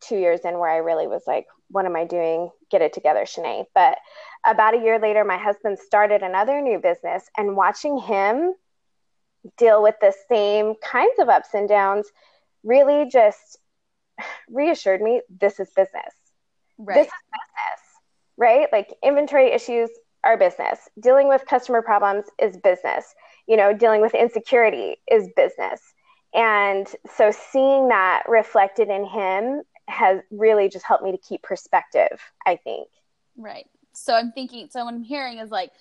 two 0.00 0.16
years 0.16 0.40
in 0.44 0.58
where 0.58 0.70
I 0.70 0.78
really 0.78 1.06
was 1.06 1.22
like, 1.26 1.46
what 1.68 1.86
am 1.86 1.96
I 1.96 2.04
doing? 2.04 2.50
Get 2.70 2.82
it 2.82 2.92
together, 2.92 3.22
Shanae. 3.22 3.64
But 3.74 3.98
about 4.44 4.74
a 4.74 4.82
year 4.82 4.98
later, 4.98 5.24
my 5.24 5.38
husband 5.38 5.78
started 5.78 6.22
another 6.22 6.60
new 6.60 6.78
business, 6.78 7.24
and 7.36 7.56
watching 7.56 7.98
him 7.98 8.54
deal 9.56 9.82
with 9.82 9.94
the 10.00 10.14
same 10.28 10.74
kinds 10.82 11.18
of 11.18 11.28
ups 11.28 11.54
and 11.54 11.68
downs 11.68 12.06
really 12.64 13.08
just 13.10 13.58
reassured 14.48 15.00
me 15.00 15.22
this 15.40 15.60
is 15.60 15.70
business. 15.74 16.14
Right. 16.78 16.94
This 16.94 17.06
is 17.06 17.12
business, 17.32 17.80
right? 18.36 18.68
Like 18.72 18.94
inventory 19.02 19.52
issues 19.52 19.90
are 20.24 20.36
business. 20.36 20.78
Dealing 21.00 21.28
with 21.28 21.46
customer 21.46 21.82
problems 21.82 22.26
is 22.38 22.56
business. 22.56 23.14
You 23.46 23.56
know, 23.56 23.72
dealing 23.72 24.00
with 24.02 24.14
insecurity 24.14 24.96
is 25.10 25.28
business. 25.36 25.80
And 26.34 26.86
so 27.16 27.30
seeing 27.30 27.88
that 27.88 28.24
reflected 28.28 28.88
in 28.88 29.04
him 29.04 29.62
has 29.90 30.20
really 30.30 30.68
just 30.68 30.84
helped 30.84 31.04
me 31.04 31.12
to 31.12 31.18
keep 31.18 31.42
perspective, 31.42 32.20
I 32.46 32.56
think. 32.56 32.88
Right. 33.36 33.66
So 33.92 34.14
I'm 34.14 34.32
thinking, 34.32 34.68
so 34.70 34.84
what 34.84 34.94
I'm 34.94 35.02
hearing 35.02 35.38
is 35.38 35.50
like 35.50 35.72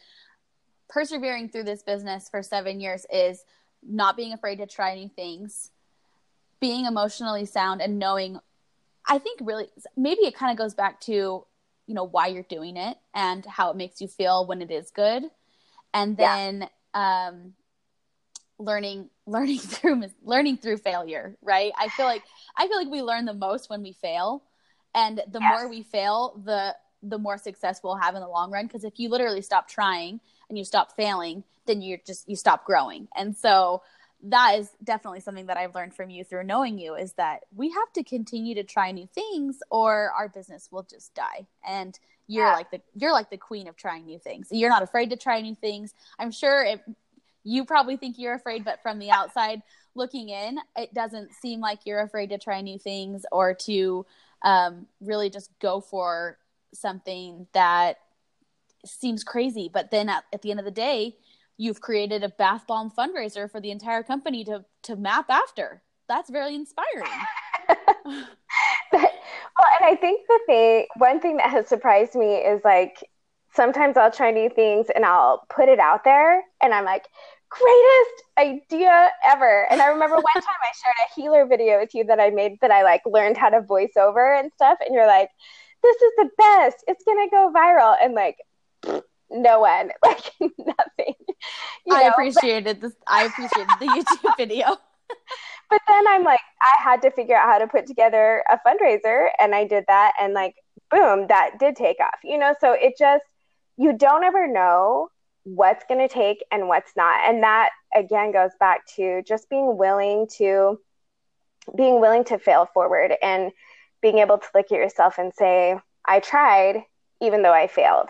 persevering 0.88 1.50
through 1.50 1.63
this 1.63 1.84
business 1.84 2.28
for 2.30 2.42
seven 2.42 2.80
years 2.80 3.06
is 3.12 3.44
not 3.88 4.18
being 4.18 4.34
afraid 4.34 4.58
to 4.58 4.66
try 4.66 4.96
new 4.96 5.10
things, 5.10 5.72
being 6.60 6.86
emotionally 6.86 7.46
sound, 7.46 7.82
and 7.82 8.00
knowing. 8.00 8.39
I 9.08 9.20
think 9.20 9.39
really, 9.42 9.68
maybe 9.96 10.22
it 10.22 10.36
kind 10.36 10.51
of 10.51 10.58
goes 10.58 10.74
back 10.74 11.00
to, 11.01 11.12
you 11.12 11.96
know, 11.96 12.04
why 12.04 12.28
you're 12.28 12.44
doing 12.44 12.78
it 12.78 12.98
and 13.13 13.46
how 13.46 13.72
it 13.72 13.78
makes 13.78 14.01
you 14.01 14.08
feel 14.08 14.46
when 14.46 14.62
it 14.62 14.72
is 14.72 14.92
good. 14.92 15.24
And 15.94 16.18
then, 16.18 16.70
yeah. 16.94 17.30
um, 17.30 17.54
learning 18.60 19.10
learning 19.25 19.58
through 19.60 20.04
learning 20.24 20.58
through 20.58 20.78
failure 20.78 21.36
right? 21.42 21.72
I 21.78 21.89
feel 21.89 22.06
like 22.06 22.24
i 22.58 22.68
feel 22.68 22.78
like 22.78 22.89
we 22.89 23.01
learn 23.01 23.25
the 23.25 23.34
most 23.34 23.70
when 23.70 23.82
we 23.82 23.94
fail. 23.94 24.44
And 24.96 25.22
the 25.32 25.39
yes. 25.39 25.62
more 25.62 25.70
we 25.70 25.84
fail 25.84 26.42
the 26.44 26.75
the 27.01 27.18
more 27.18 27.38
success 27.38 27.80
we'll 27.84 27.96
have 27.96 28.16
in 28.16 28.22
the 28.22 28.28
long 28.28 28.51
run. 28.51 28.68
Because 28.68 28.84
if 28.84 29.00
you 29.00 29.10
literally 29.10 29.42
stop 29.42 29.68
trying 29.68 30.20
and 30.50 30.58
you 30.58 30.66
stop 30.66 30.96
failing 30.96 31.44
then 31.66 31.82
you're 31.82 32.00
just 32.06 32.28
you 32.28 32.36
stop 32.36 32.66
growing. 32.66 33.08
And 33.16 33.38
so 33.38 33.82
that 34.24 34.60
is 34.60 34.70
definitely 34.84 35.22
something 35.22 35.46
that 35.46 35.56
i've 35.56 35.74
learned 35.74 35.96
from 35.96 36.10
you 36.10 36.25
through 36.25 36.44
knowing 36.44 36.78
you 36.78 36.94
is 36.94 37.13
that 37.13 37.39
we 37.56 37.70
have 37.70 37.94
to 37.94 38.04
continue 38.04 38.54
to 38.54 38.63
try 38.66 38.92
new 38.92 39.08
things 39.16 39.60
or 39.72 40.12
our 40.12 40.28
business 40.28 40.68
will 40.72 40.84
just 40.84 41.13
die. 41.16 41.48
And 41.66 41.98
you're 42.28 42.46
yeah. 42.46 42.54
like 42.54 42.70
the 42.70 42.82
you're 42.96 43.13
like 43.13 43.30
the 43.30 43.38
queen 43.38 43.68
of 43.68 43.75
trying 43.75 44.06
new 44.06 44.20
things. 44.20 44.50
You're 44.51 44.70
not 44.70 44.84
afraid 44.84 45.10
to 45.12 45.16
try 45.16 45.39
new 45.42 45.56
things. 45.56 45.94
I'm 46.20 46.32
sure 46.32 46.63
it 46.63 46.82
you 47.43 47.65
probably 47.65 47.98
think 47.98 48.17
you're 48.17 48.34
afraid, 48.34 48.65
but 48.65 48.81
from 48.81 49.00
the 49.00 49.12
outside 49.12 49.62
looking 49.96 50.29
in, 50.29 50.58
it 50.75 50.93
doesn't 50.93 51.34
seem 51.41 51.60
like 51.60 51.79
you're 51.86 52.01
afraid 52.01 52.29
to 52.29 52.38
try 52.38 52.62
new 52.62 52.77
things 52.77 53.25
or 53.31 53.53
to 53.53 54.05
um, 54.43 54.86
really 55.01 55.29
just 55.29 55.50
go 55.60 55.81
for 55.81 56.38
something 56.74 57.48
that 57.53 57.98
seems 58.86 59.24
crazy. 59.24 59.69
But 59.72 59.91
then 59.91 60.10
at, 60.10 60.24
at 60.34 60.41
the 60.41 60.51
end 60.51 60.60
of 60.60 60.65
the 60.65 60.72
day, 60.72 61.17
you've 61.58 61.81
created 61.81 62.24
a 62.24 62.29
bath 62.29 62.65
bomb 62.67 62.91
fundraiser 62.91 63.51
for 63.51 63.60
the 63.60 63.72
entire 63.72 64.03
company 64.03 64.43
to 64.46 64.65
to 64.84 64.96
map 64.96 65.29
after. 65.29 65.81
That's 66.08 66.29
very 66.29 66.55
inspiring. 66.55 67.12
well, 67.69 68.25
and 68.93 69.86
I 69.86 69.96
think 70.00 70.25
the 70.27 70.39
thing, 70.48 70.86
one 70.98 71.19
thing 71.19 71.38
that 71.38 71.51
has 71.51 71.67
surprised 71.67 72.15
me 72.15 72.36
is 72.36 72.62
like 72.63 73.08
sometimes 73.53 73.98
I'll 73.98 74.12
try 74.12 74.32
new 74.32 74.50
things 74.50 74.88
and 74.94 75.06
I'll 75.06 75.46
put 75.50 75.70
it 75.70 75.79
out 75.79 76.03
there 76.03 76.44
and 76.62 76.74
I'm 76.74 76.86
like, 76.86 77.06
greatest 77.50 78.24
idea 78.38 79.10
ever. 79.25 79.65
And 79.70 79.82
I 79.82 79.88
remember 79.88 80.15
one 80.15 80.24
time 80.34 80.44
I 80.44 80.72
shared 80.84 80.96
a 81.00 81.13
healer 81.20 81.46
video 81.46 81.79
with 81.79 81.94
you 81.94 82.03
that 82.06 82.20
I 82.20 82.29
made 82.29 82.60
that 82.62 82.72
I 82.72 82.84
like 82.84 83.01
learned 83.06 83.38
how 83.38 83.50
to 83.50 83.62
voice 83.62 83.98
over 83.98 84.34
and 84.34 84.51
stuff. 84.53 84.77
And 84.86 84.94
you're 84.94 85.08
like, 85.08 85.29
this 85.84 85.96
is 85.96 86.12
the 86.18 86.29
best. 86.38 86.84
It's 86.88 87.03
going 87.03 87.27
to 87.27 87.32
go 87.32 87.51
viral. 87.56 87.96
And 88.01 88.13
like, 88.13 88.38
no 89.32 89.60
one, 89.60 89.91
like 90.03 90.32
nothing. 90.39 91.15
You 91.86 91.96
I 91.96 92.03
appreciated 92.03 92.82
this. 92.82 92.94
I 93.08 93.25
appreciated 93.25 93.70
the 93.79 93.86
YouTube 93.86 94.38
video. 94.38 94.68
but 95.70 95.82
then 95.88 96.08
I'm 96.08 96.24
like, 96.24 96.41
I 96.62 96.84
had 96.84 97.01
to 97.03 97.12
figure 97.12 97.36
out 97.36 97.48
how 97.48 97.58
to 97.60 97.68
put 97.68 97.88
together 97.88 98.44
a 98.50 98.60
fundraiser. 98.68 99.29
And 99.39 99.56
I 99.56 99.65
did 99.65 99.86
that. 99.88 100.13
And 100.19 100.34
like, 100.34 100.56
boom, 100.91 101.28
that 101.28 101.60
did 101.60 101.76
take 101.76 102.00
off, 102.00 102.19
you 102.24 102.38
know? 102.38 102.56
So 102.60 102.74
it 102.74 102.95
just, 102.97 103.24
you 103.80 103.94
don't 103.94 104.26
ever 104.26 104.46
know 104.46 105.10
what's 105.44 105.86
going 105.88 106.06
to 106.06 106.13
take 106.13 106.44
and 106.52 106.68
what's 106.68 106.92
not. 106.98 107.22
And 107.24 107.42
that 107.44 107.70
again 107.96 108.32
goes 108.32 108.52
back 108.60 108.86
to 108.98 109.24
just 109.26 109.50
being 109.50 109.78
willing 109.78 110.28
to 110.38 110.80
being 111.76 112.02
willing 112.02 112.26
to 112.26 112.38
fail 112.38 112.68
forward 112.74 113.13
and 113.22 113.52
being 114.02 114.18
able 114.20 114.38
to 114.38 114.48
look 114.54 114.72
at 114.72 114.78
yourself 114.78 115.18
and 115.18 115.34
say, 115.34 115.78
I 116.06 116.20
tried 116.20 116.84
even 117.22 117.42
though 117.42 117.54
I 117.54 117.68
failed. 117.68 118.10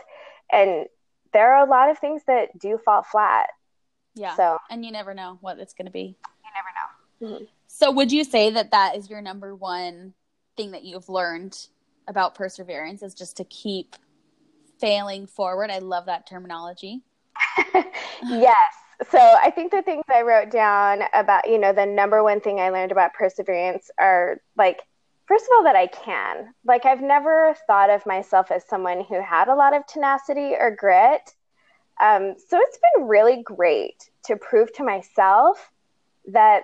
And 0.52 0.86
there 1.34 1.54
are 1.54 1.66
a 1.66 1.70
lot 1.70 1.90
of 1.90 2.00
things 2.00 2.24
that 2.28 2.58
do 2.58 2.80
fall 2.84 3.04
flat. 3.04 3.50
Yeah. 4.16 4.36
So, 4.36 4.58
and 4.70 4.84
you 4.84 4.92
never 4.92 5.14
know 5.14 5.38
what 5.42 5.60
it's 5.60 5.74
going 5.74 5.86
to 5.86 5.92
be. 5.92 6.18
You 6.44 7.22
never 7.22 7.30
know. 7.32 7.38
Mm-hmm. 7.38 7.46
So, 7.68 7.92
would 7.92 8.12
you 8.12 8.24
say 8.24 8.50
that 8.52 8.72
that 8.72 8.96
is 8.96 9.10
your 9.10 9.22
number 9.22 9.56
one 9.56 10.14
thing 10.58 10.72
that 10.72 10.84
you've 10.84 11.10
learned 11.10 11.58
about 12.08 12.34
perseverance 12.34 13.04
is 13.04 13.14
just 13.14 13.38
to 13.38 13.44
keep 13.46 13.96
failing 14.80 15.28
forward. 15.28 15.70
I 15.70 15.80
love 15.80 16.06
that 16.06 16.28
terminology. 16.28 17.02
yes. 18.24 18.74
So 19.10 19.18
I 19.18 19.50
think 19.52 19.72
the 19.72 19.82
things 19.82 20.04
I 20.14 20.22
wrote 20.22 20.52
down 20.52 21.04
about, 21.14 21.50
you 21.50 21.58
know, 21.58 21.72
the 21.72 21.86
number 21.86 22.22
one 22.22 22.42
thing 22.42 22.60
I 22.60 22.70
learned 22.70 22.92
about 22.92 23.14
perseverance 23.14 23.90
are 23.98 24.42
like, 24.58 24.82
first 25.26 25.46
of 25.46 25.52
all, 25.56 25.64
that 25.64 25.76
I 25.76 25.88
can. 25.88 26.54
Like, 26.66 26.86
I've 26.86 27.02
never 27.02 27.56
thought 27.66 27.90
of 27.90 28.06
myself 28.06 28.52
as 28.52 28.68
someone 28.68 29.06
who 29.08 29.22
had 29.22 29.48
a 29.48 29.56
lot 29.56 29.74
of 29.74 29.88
tenacity 29.88 30.54
or 30.60 30.76
grit. 30.78 31.34
Um, 32.02 32.36
so 32.48 32.58
it's 32.60 32.80
been 32.94 33.08
really 33.08 33.42
great 33.44 34.10
to 34.26 34.36
prove 34.36 34.74
to 34.74 34.84
myself 34.84 35.72
that 36.28 36.64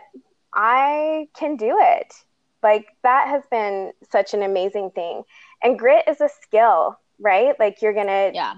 I 0.54 1.28
can 1.38 1.56
do 1.56 1.78
it. 1.80 2.14
Like, 2.62 2.88
that 3.04 3.28
has 3.30 3.44
been 3.50 3.94
such 4.12 4.34
an 4.34 4.42
amazing 4.42 4.92
thing. 4.92 5.24
And 5.64 5.80
grit 5.80 6.04
is 6.08 6.20
a 6.20 6.30
skill 6.42 7.00
right? 7.20 7.54
Like 7.60 7.82
you're 7.82 7.94
gonna 7.94 8.32
yeah. 8.34 8.56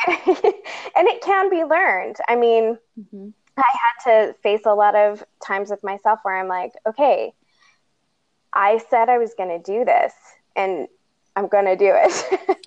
and 0.06 1.08
it 1.08 1.22
can 1.22 1.48
be 1.48 1.64
learned. 1.64 2.16
I 2.28 2.36
mean, 2.36 2.78
mm-hmm. 2.98 3.28
I 3.56 3.62
had 3.62 4.26
to 4.26 4.34
face 4.42 4.62
a 4.66 4.74
lot 4.74 4.94
of 4.94 5.24
times 5.44 5.70
with 5.70 5.82
myself 5.82 6.20
where 6.22 6.38
I'm 6.38 6.48
like, 6.48 6.72
okay, 6.86 7.32
I 8.52 8.78
said 8.90 9.08
I 9.08 9.18
was 9.18 9.34
going 9.34 9.48
to 9.48 9.58
do 9.58 9.84
this, 9.84 10.12
and 10.54 10.88
I'm 11.34 11.48
going 11.48 11.64
to 11.66 11.76
do 11.76 11.92
it. 11.94 12.48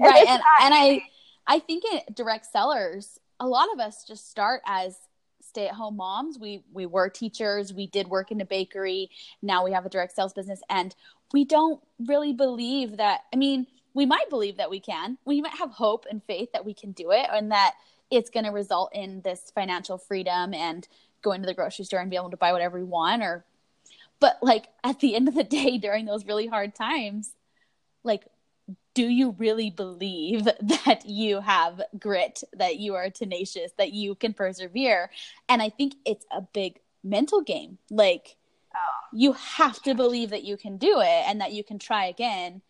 right, 0.00 0.26
and 0.26 0.42
and 0.62 0.74
I 0.74 1.02
I 1.46 1.58
think 1.58 1.84
it 1.86 2.14
direct 2.14 2.46
sellers. 2.46 3.18
A 3.38 3.46
lot 3.46 3.72
of 3.72 3.80
us 3.80 4.04
just 4.04 4.30
start 4.30 4.62
as 4.66 4.96
stay 5.40 5.68
at 5.68 5.74
home 5.74 5.96
moms. 5.96 6.38
We 6.38 6.62
we 6.72 6.86
were 6.86 7.08
teachers. 7.08 7.72
We 7.72 7.86
did 7.86 8.08
work 8.08 8.30
in 8.30 8.40
a 8.40 8.46
bakery. 8.46 9.10
Now 9.42 9.64
we 9.64 9.72
have 9.72 9.84
a 9.84 9.90
direct 9.90 10.14
sales 10.14 10.32
business, 10.32 10.62
and 10.70 10.94
we 11.32 11.44
don't 11.44 11.80
really 12.06 12.32
believe 12.32 12.96
that. 12.98 13.22
I 13.32 13.36
mean 13.36 13.66
we 13.94 14.06
might 14.06 14.30
believe 14.30 14.56
that 14.56 14.70
we 14.70 14.80
can. 14.80 15.18
We 15.24 15.40
might 15.40 15.54
have 15.54 15.70
hope 15.70 16.06
and 16.10 16.22
faith 16.22 16.52
that 16.52 16.64
we 16.64 16.74
can 16.74 16.92
do 16.92 17.10
it 17.10 17.26
and 17.32 17.50
that 17.50 17.74
it's 18.10 18.30
going 18.30 18.44
to 18.44 18.50
result 18.50 18.90
in 18.94 19.20
this 19.22 19.50
financial 19.54 19.98
freedom 19.98 20.52
and 20.52 20.86
going 21.22 21.40
to 21.42 21.46
the 21.46 21.54
grocery 21.54 21.84
store 21.84 22.00
and 22.00 22.10
be 22.10 22.16
able 22.16 22.30
to 22.30 22.36
buy 22.36 22.52
whatever 22.52 22.78
we 22.78 22.84
want 22.84 23.22
or 23.22 23.44
but 24.18 24.38
like 24.42 24.66
at 24.84 25.00
the 25.00 25.14
end 25.14 25.28
of 25.28 25.34
the 25.34 25.44
day 25.58 25.78
during 25.78 26.04
those 26.04 26.26
really 26.26 26.46
hard 26.46 26.74
times 26.74 27.32
like 28.04 28.24
do 28.94 29.06
you 29.06 29.34
really 29.38 29.70
believe 29.70 30.44
that 30.60 31.02
you 31.04 31.40
have 31.40 31.82
grit 31.98 32.42
that 32.52 32.78
you 32.78 32.94
are 32.94 33.10
tenacious 33.10 33.72
that 33.78 33.92
you 33.92 34.14
can 34.14 34.32
persevere 34.32 35.10
and 35.48 35.60
i 35.62 35.68
think 35.68 35.94
it's 36.04 36.26
a 36.30 36.40
big 36.40 36.80
mental 37.02 37.40
game 37.40 37.78
like 37.90 38.36
oh. 38.74 38.78
you 39.12 39.32
have 39.32 39.80
to 39.82 39.94
believe 39.94 40.30
that 40.30 40.44
you 40.44 40.56
can 40.56 40.76
do 40.76 41.00
it 41.00 41.24
and 41.26 41.40
that 41.40 41.52
you 41.52 41.64
can 41.64 41.78
try 41.78 42.06
again 42.06 42.62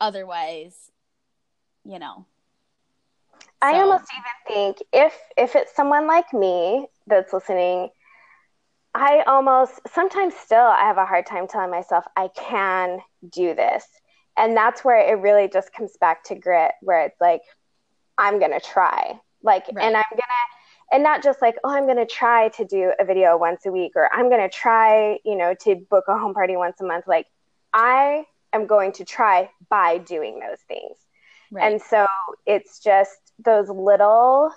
otherwise 0.00 0.90
you 1.88 1.98
know. 1.98 2.26
I 3.60 3.80
almost 3.80 4.04
even 4.12 4.54
think 4.54 4.76
if 4.92 5.14
if 5.36 5.56
it's 5.56 5.74
someone 5.74 6.06
like 6.06 6.32
me 6.32 6.86
that's 7.06 7.32
listening 7.32 7.88
i 8.94 9.22
almost 9.26 9.80
sometimes 9.92 10.34
still 10.34 10.64
i 10.64 10.80
have 10.80 10.98
a 10.98 11.04
hard 11.04 11.26
time 11.26 11.46
telling 11.48 11.70
myself 11.70 12.04
i 12.16 12.28
can 12.36 13.00
do 13.30 13.54
this. 13.54 13.84
And 14.36 14.56
that's 14.56 14.84
where 14.84 15.00
it 15.00 15.20
really 15.20 15.48
just 15.48 15.72
comes 15.72 15.96
back 16.00 16.22
to 16.24 16.36
grit 16.36 16.72
where 16.82 17.04
it's 17.06 17.20
like 17.20 17.42
i'm 18.16 18.38
gonna 18.38 18.60
try. 18.60 19.18
Like 19.42 19.64
right. 19.72 19.84
and 19.84 19.96
i'm 19.96 20.04
gonna 20.10 20.44
and 20.92 21.02
not 21.02 21.22
just 21.22 21.42
like 21.42 21.56
oh 21.64 21.70
i'm 21.74 21.84
going 21.84 21.96
to 21.96 22.06
try 22.06 22.48
to 22.50 22.64
do 22.64 22.92
a 22.98 23.04
video 23.04 23.36
once 23.36 23.66
a 23.66 23.70
week 23.70 23.92
or 23.96 24.12
i'm 24.12 24.28
going 24.30 24.40
to 24.40 24.48
try 24.48 25.18
you 25.24 25.36
know 25.36 25.54
to 25.62 25.74
book 25.90 26.04
a 26.08 26.16
home 26.18 26.34
party 26.34 26.56
once 26.56 26.80
a 26.80 26.84
month. 26.84 27.06
Like 27.06 27.26
i 27.72 28.24
am 28.52 28.66
going 28.66 28.92
to 28.92 29.04
try 29.04 29.50
by 29.68 29.98
doing 29.98 30.40
those 30.40 30.60
things. 30.66 30.96
Right. 31.50 31.72
And 31.72 31.82
so 31.82 32.06
it's 32.46 32.80
just 32.80 33.18
those 33.38 33.68
little 33.68 34.52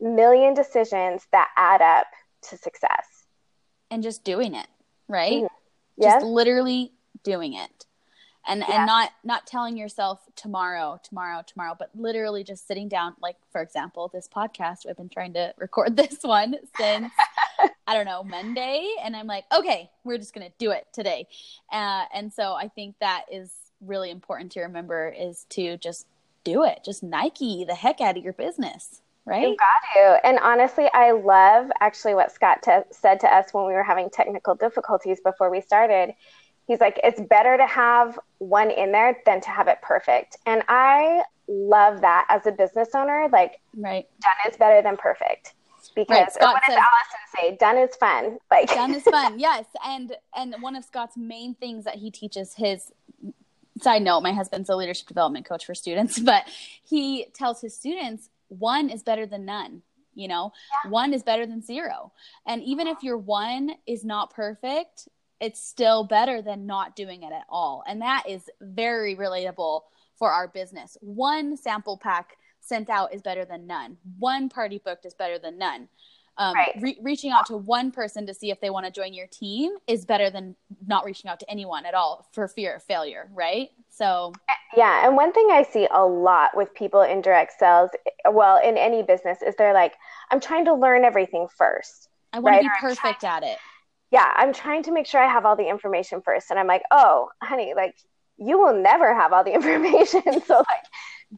million 0.00 0.54
decisions 0.54 1.26
that 1.32 1.48
add 1.56 1.80
up 1.80 2.06
to 2.50 2.56
success. 2.56 3.06
And 3.90 4.02
just 4.02 4.24
doing 4.24 4.54
it, 4.54 4.66
right? 5.08 5.42
Mm-hmm. 5.42 6.02
Yeah. 6.02 6.14
Just 6.14 6.26
literally 6.26 6.92
doing 7.22 7.54
it. 7.54 7.86
And 8.46 8.64
yeah. 8.68 8.76
and 8.76 8.86
not 8.86 9.10
not 9.22 9.46
telling 9.46 9.76
yourself 9.76 10.20
tomorrow, 10.36 11.00
tomorrow, 11.02 11.42
tomorrow, 11.46 11.74
but 11.78 11.90
literally 11.94 12.44
just 12.44 12.66
sitting 12.66 12.88
down 12.88 13.14
like 13.20 13.36
for 13.50 13.62
example, 13.62 14.10
this 14.12 14.28
podcast, 14.28 14.88
I've 14.88 14.96
been 14.96 15.08
trying 15.08 15.32
to 15.34 15.54
record 15.58 15.96
this 15.96 16.18
one 16.22 16.56
since 16.76 17.12
I 17.86 17.94
don't 17.94 18.06
know, 18.06 18.22
Monday. 18.22 18.88
And 19.02 19.14
I'm 19.14 19.26
like, 19.26 19.44
okay, 19.54 19.90
we're 20.04 20.18
just 20.18 20.34
going 20.34 20.46
to 20.46 20.52
do 20.58 20.70
it 20.70 20.86
today. 20.92 21.26
Uh, 21.70 22.04
and 22.14 22.32
so 22.32 22.54
I 22.54 22.68
think 22.68 22.96
that 23.00 23.24
is 23.30 23.50
really 23.80 24.10
important 24.10 24.52
to 24.52 24.60
remember 24.60 25.08
is 25.16 25.44
to 25.50 25.76
just 25.76 26.06
do 26.44 26.64
it. 26.64 26.80
Just 26.84 27.02
Nike 27.02 27.64
the 27.64 27.74
heck 27.74 28.00
out 28.00 28.16
of 28.16 28.24
your 28.24 28.32
business, 28.32 29.00
right? 29.24 29.48
You 29.48 29.56
got 29.56 29.94
to. 29.94 30.26
And 30.26 30.38
honestly, 30.38 30.88
I 30.92 31.12
love 31.12 31.70
actually 31.80 32.14
what 32.14 32.32
Scott 32.32 32.62
te- 32.62 32.90
said 32.90 33.20
to 33.20 33.34
us 33.34 33.52
when 33.52 33.66
we 33.66 33.72
were 33.72 33.82
having 33.82 34.10
technical 34.10 34.54
difficulties 34.54 35.20
before 35.20 35.50
we 35.50 35.60
started. 35.60 36.14
He's 36.66 36.80
like, 36.80 36.98
it's 37.02 37.20
better 37.20 37.58
to 37.58 37.66
have 37.66 38.18
one 38.48 38.70
in 38.70 38.92
there 38.92 39.18
than 39.26 39.40
to 39.40 39.50
have 39.50 39.68
it 39.68 39.78
perfect. 39.82 40.36
And 40.46 40.62
I 40.68 41.22
love 41.48 42.00
that 42.00 42.26
as 42.28 42.46
a 42.46 42.52
business 42.52 42.90
owner. 42.94 43.28
Like, 43.32 43.60
right. 43.76 44.06
done 44.20 44.52
is 44.52 44.56
better 44.56 44.82
than 44.82 44.96
perfect 44.96 45.54
because 45.94 46.18
right, 46.18 46.32
Scott 46.32 46.54
what 46.54 46.62
does 46.66 46.76
Allison 46.76 47.20
say? 47.36 47.56
Done 47.56 47.78
is 47.78 47.94
fun. 47.96 48.38
Like 48.50 48.68
done 48.68 48.94
is 48.94 49.02
fun. 49.02 49.38
Yes, 49.38 49.66
and 49.84 50.14
and 50.34 50.54
one 50.60 50.76
of 50.76 50.84
Scott's 50.84 51.16
main 51.16 51.54
things 51.54 51.84
that 51.84 51.96
he 51.96 52.10
teaches 52.10 52.54
his 52.54 52.92
side 53.80 54.02
note, 54.02 54.20
my 54.20 54.32
husband's 54.32 54.68
a 54.68 54.76
leadership 54.76 55.06
development 55.06 55.46
coach 55.46 55.64
for 55.66 55.74
students, 55.74 56.18
but 56.20 56.44
he 56.82 57.26
tells 57.34 57.60
his 57.60 57.76
students 57.76 58.30
one 58.48 58.90
is 58.90 59.02
better 59.02 59.26
than 59.26 59.44
none. 59.44 59.82
You 60.16 60.28
know, 60.28 60.52
yeah. 60.84 60.90
one 60.90 61.12
is 61.12 61.24
better 61.24 61.44
than 61.44 61.60
zero. 61.60 62.12
And 62.46 62.62
even 62.62 62.86
if 62.86 63.02
your 63.02 63.18
one 63.18 63.72
is 63.84 64.04
not 64.04 64.32
perfect, 64.32 65.08
it's 65.40 65.60
still 65.60 66.04
better 66.04 66.42
than 66.42 66.66
not 66.66 66.96
doing 66.96 67.22
it 67.22 67.32
at 67.32 67.44
all. 67.48 67.82
And 67.86 68.00
that 68.02 68.24
is 68.28 68.48
very 68.60 69.16
relatable 69.16 69.82
for 70.16 70.30
our 70.30 70.48
business. 70.48 70.96
One 71.00 71.56
sample 71.56 71.98
pack 71.98 72.36
sent 72.60 72.88
out 72.88 73.12
is 73.12 73.22
better 73.22 73.44
than 73.44 73.66
none. 73.66 73.96
One 74.18 74.48
party 74.48 74.80
booked 74.84 75.04
is 75.04 75.14
better 75.14 75.38
than 75.38 75.58
none. 75.58 75.88
Um, 76.36 76.54
right. 76.54 76.72
re- 76.80 76.98
reaching 77.00 77.30
out 77.30 77.46
to 77.46 77.56
one 77.56 77.92
person 77.92 78.26
to 78.26 78.34
see 78.34 78.50
if 78.50 78.60
they 78.60 78.70
want 78.70 78.86
to 78.86 78.92
join 78.92 79.14
your 79.14 79.28
team 79.28 79.72
is 79.86 80.04
better 80.04 80.30
than 80.30 80.56
not 80.84 81.04
reaching 81.04 81.30
out 81.30 81.38
to 81.40 81.50
anyone 81.50 81.86
at 81.86 81.94
all 81.94 82.26
for 82.32 82.48
fear 82.48 82.74
of 82.74 82.82
failure, 82.82 83.30
right? 83.32 83.68
So, 83.88 84.32
yeah. 84.76 85.06
And 85.06 85.14
one 85.14 85.32
thing 85.32 85.48
I 85.52 85.62
see 85.62 85.86
a 85.92 86.04
lot 86.04 86.56
with 86.56 86.74
people 86.74 87.02
in 87.02 87.20
direct 87.20 87.52
sales, 87.56 87.90
well, 88.28 88.60
in 88.64 88.76
any 88.76 89.04
business, 89.04 89.42
is 89.42 89.54
they're 89.56 89.74
like, 89.74 89.94
I'm 90.32 90.40
trying 90.40 90.64
to 90.64 90.74
learn 90.74 91.04
everything 91.04 91.46
first. 91.56 92.08
I 92.32 92.40
want 92.40 92.56
right? 92.56 92.62
to 92.62 92.68
be 92.68 92.70
perfect 92.80 93.22
at 93.22 93.44
it. 93.44 93.58
Yeah. 94.14 94.32
I'm 94.36 94.52
trying 94.52 94.84
to 94.84 94.92
make 94.92 95.06
sure 95.06 95.20
I 95.20 95.26
have 95.26 95.44
all 95.44 95.56
the 95.56 95.68
information 95.68 96.22
first. 96.22 96.50
And 96.50 96.58
I'm 96.60 96.68
like, 96.68 96.84
oh, 96.92 97.30
honey, 97.42 97.74
like, 97.74 97.96
you 98.36 98.60
will 98.60 98.72
never 98.72 99.12
have 99.12 99.32
all 99.32 99.42
the 99.42 99.52
information. 99.60 100.22
so, 100.46 100.58
like, 100.58 100.84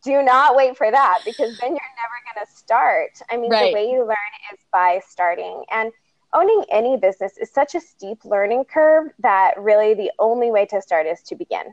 do 0.04 0.22
not 0.22 0.54
wait 0.54 0.76
for 0.76 0.90
that 0.90 1.20
because 1.24 1.58
then 1.58 1.70
you're 1.70 1.96
never 1.96 2.34
going 2.34 2.46
to 2.46 2.52
start. 2.52 3.12
I 3.30 3.38
mean, 3.38 3.50
right. 3.50 3.68
the 3.68 3.74
way 3.74 3.90
you 3.90 4.00
learn 4.00 4.16
is 4.52 4.58
by 4.70 5.00
starting. 5.08 5.64
And 5.70 5.90
owning 6.34 6.64
any 6.70 6.98
business 6.98 7.38
is 7.38 7.50
such 7.50 7.74
a 7.74 7.80
steep 7.80 8.22
learning 8.26 8.64
curve 8.64 9.08
that 9.20 9.54
really 9.56 9.94
the 9.94 10.12
only 10.18 10.50
way 10.50 10.66
to 10.66 10.82
start 10.82 11.06
is 11.06 11.22
to 11.22 11.34
begin. 11.34 11.72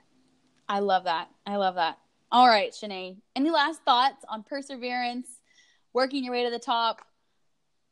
I 0.69 0.79
love 0.79 1.03
that. 1.03 1.27
I 1.45 1.57
love 1.57 1.75
that. 1.75 1.97
All 2.31 2.47
right, 2.47 2.71
Shanae, 2.71 3.17
any 3.35 3.49
last 3.49 3.81
thoughts 3.83 4.23
on 4.29 4.43
perseverance, 4.43 5.27
working 5.91 6.23
your 6.23 6.33
way 6.33 6.45
to 6.45 6.49
the 6.49 6.59
top? 6.59 7.01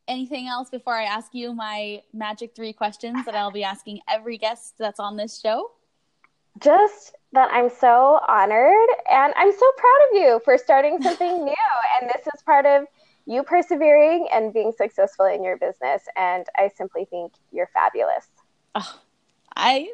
Anything 0.08 0.48
else 0.48 0.68
before 0.68 0.94
I 0.94 1.04
ask 1.04 1.32
you 1.32 1.54
my 1.54 2.02
magic 2.12 2.54
three 2.56 2.72
questions 2.72 3.24
that 3.24 3.34
I'll 3.34 3.52
be 3.52 3.62
asking 3.62 4.00
every 4.08 4.36
guest 4.36 4.74
that's 4.78 4.98
on 4.98 5.16
this 5.16 5.40
show? 5.40 5.70
Just 6.60 7.14
that 7.32 7.50
I'm 7.52 7.70
so 7.70 8.20
honored 8.28 8.88
and 9.10 9.32
I'm 9.36 9.52
so 9.52 9.72
proud 9.76 9.98
of 10.10 10.22
you 10.22 10.40
for 10.44 10.58
starting 10.58 11.00
something 11.02 11.44
new. 11.44 11.54
And 12.00 12.10
this 12.10 12.26
is 12.34 12.42
part 12.42 12.66
of 12.66 12.86
you 13.26 13.44
persevering 13.44 14.28
and 14.32 14.52
being 14.52 14.72
successful 14.76 15.26
in 15.26 15.44
your 15.44 15.56
business. 15.56 16.02
And 16.16 16.46
I 16.56 16.68
simply 16.76 17.04
think 17.04 17.32
you're 17.52 17.70
fabulous. 17.72 18.26
Oh, 18.74 19.00
I 19.54 19.92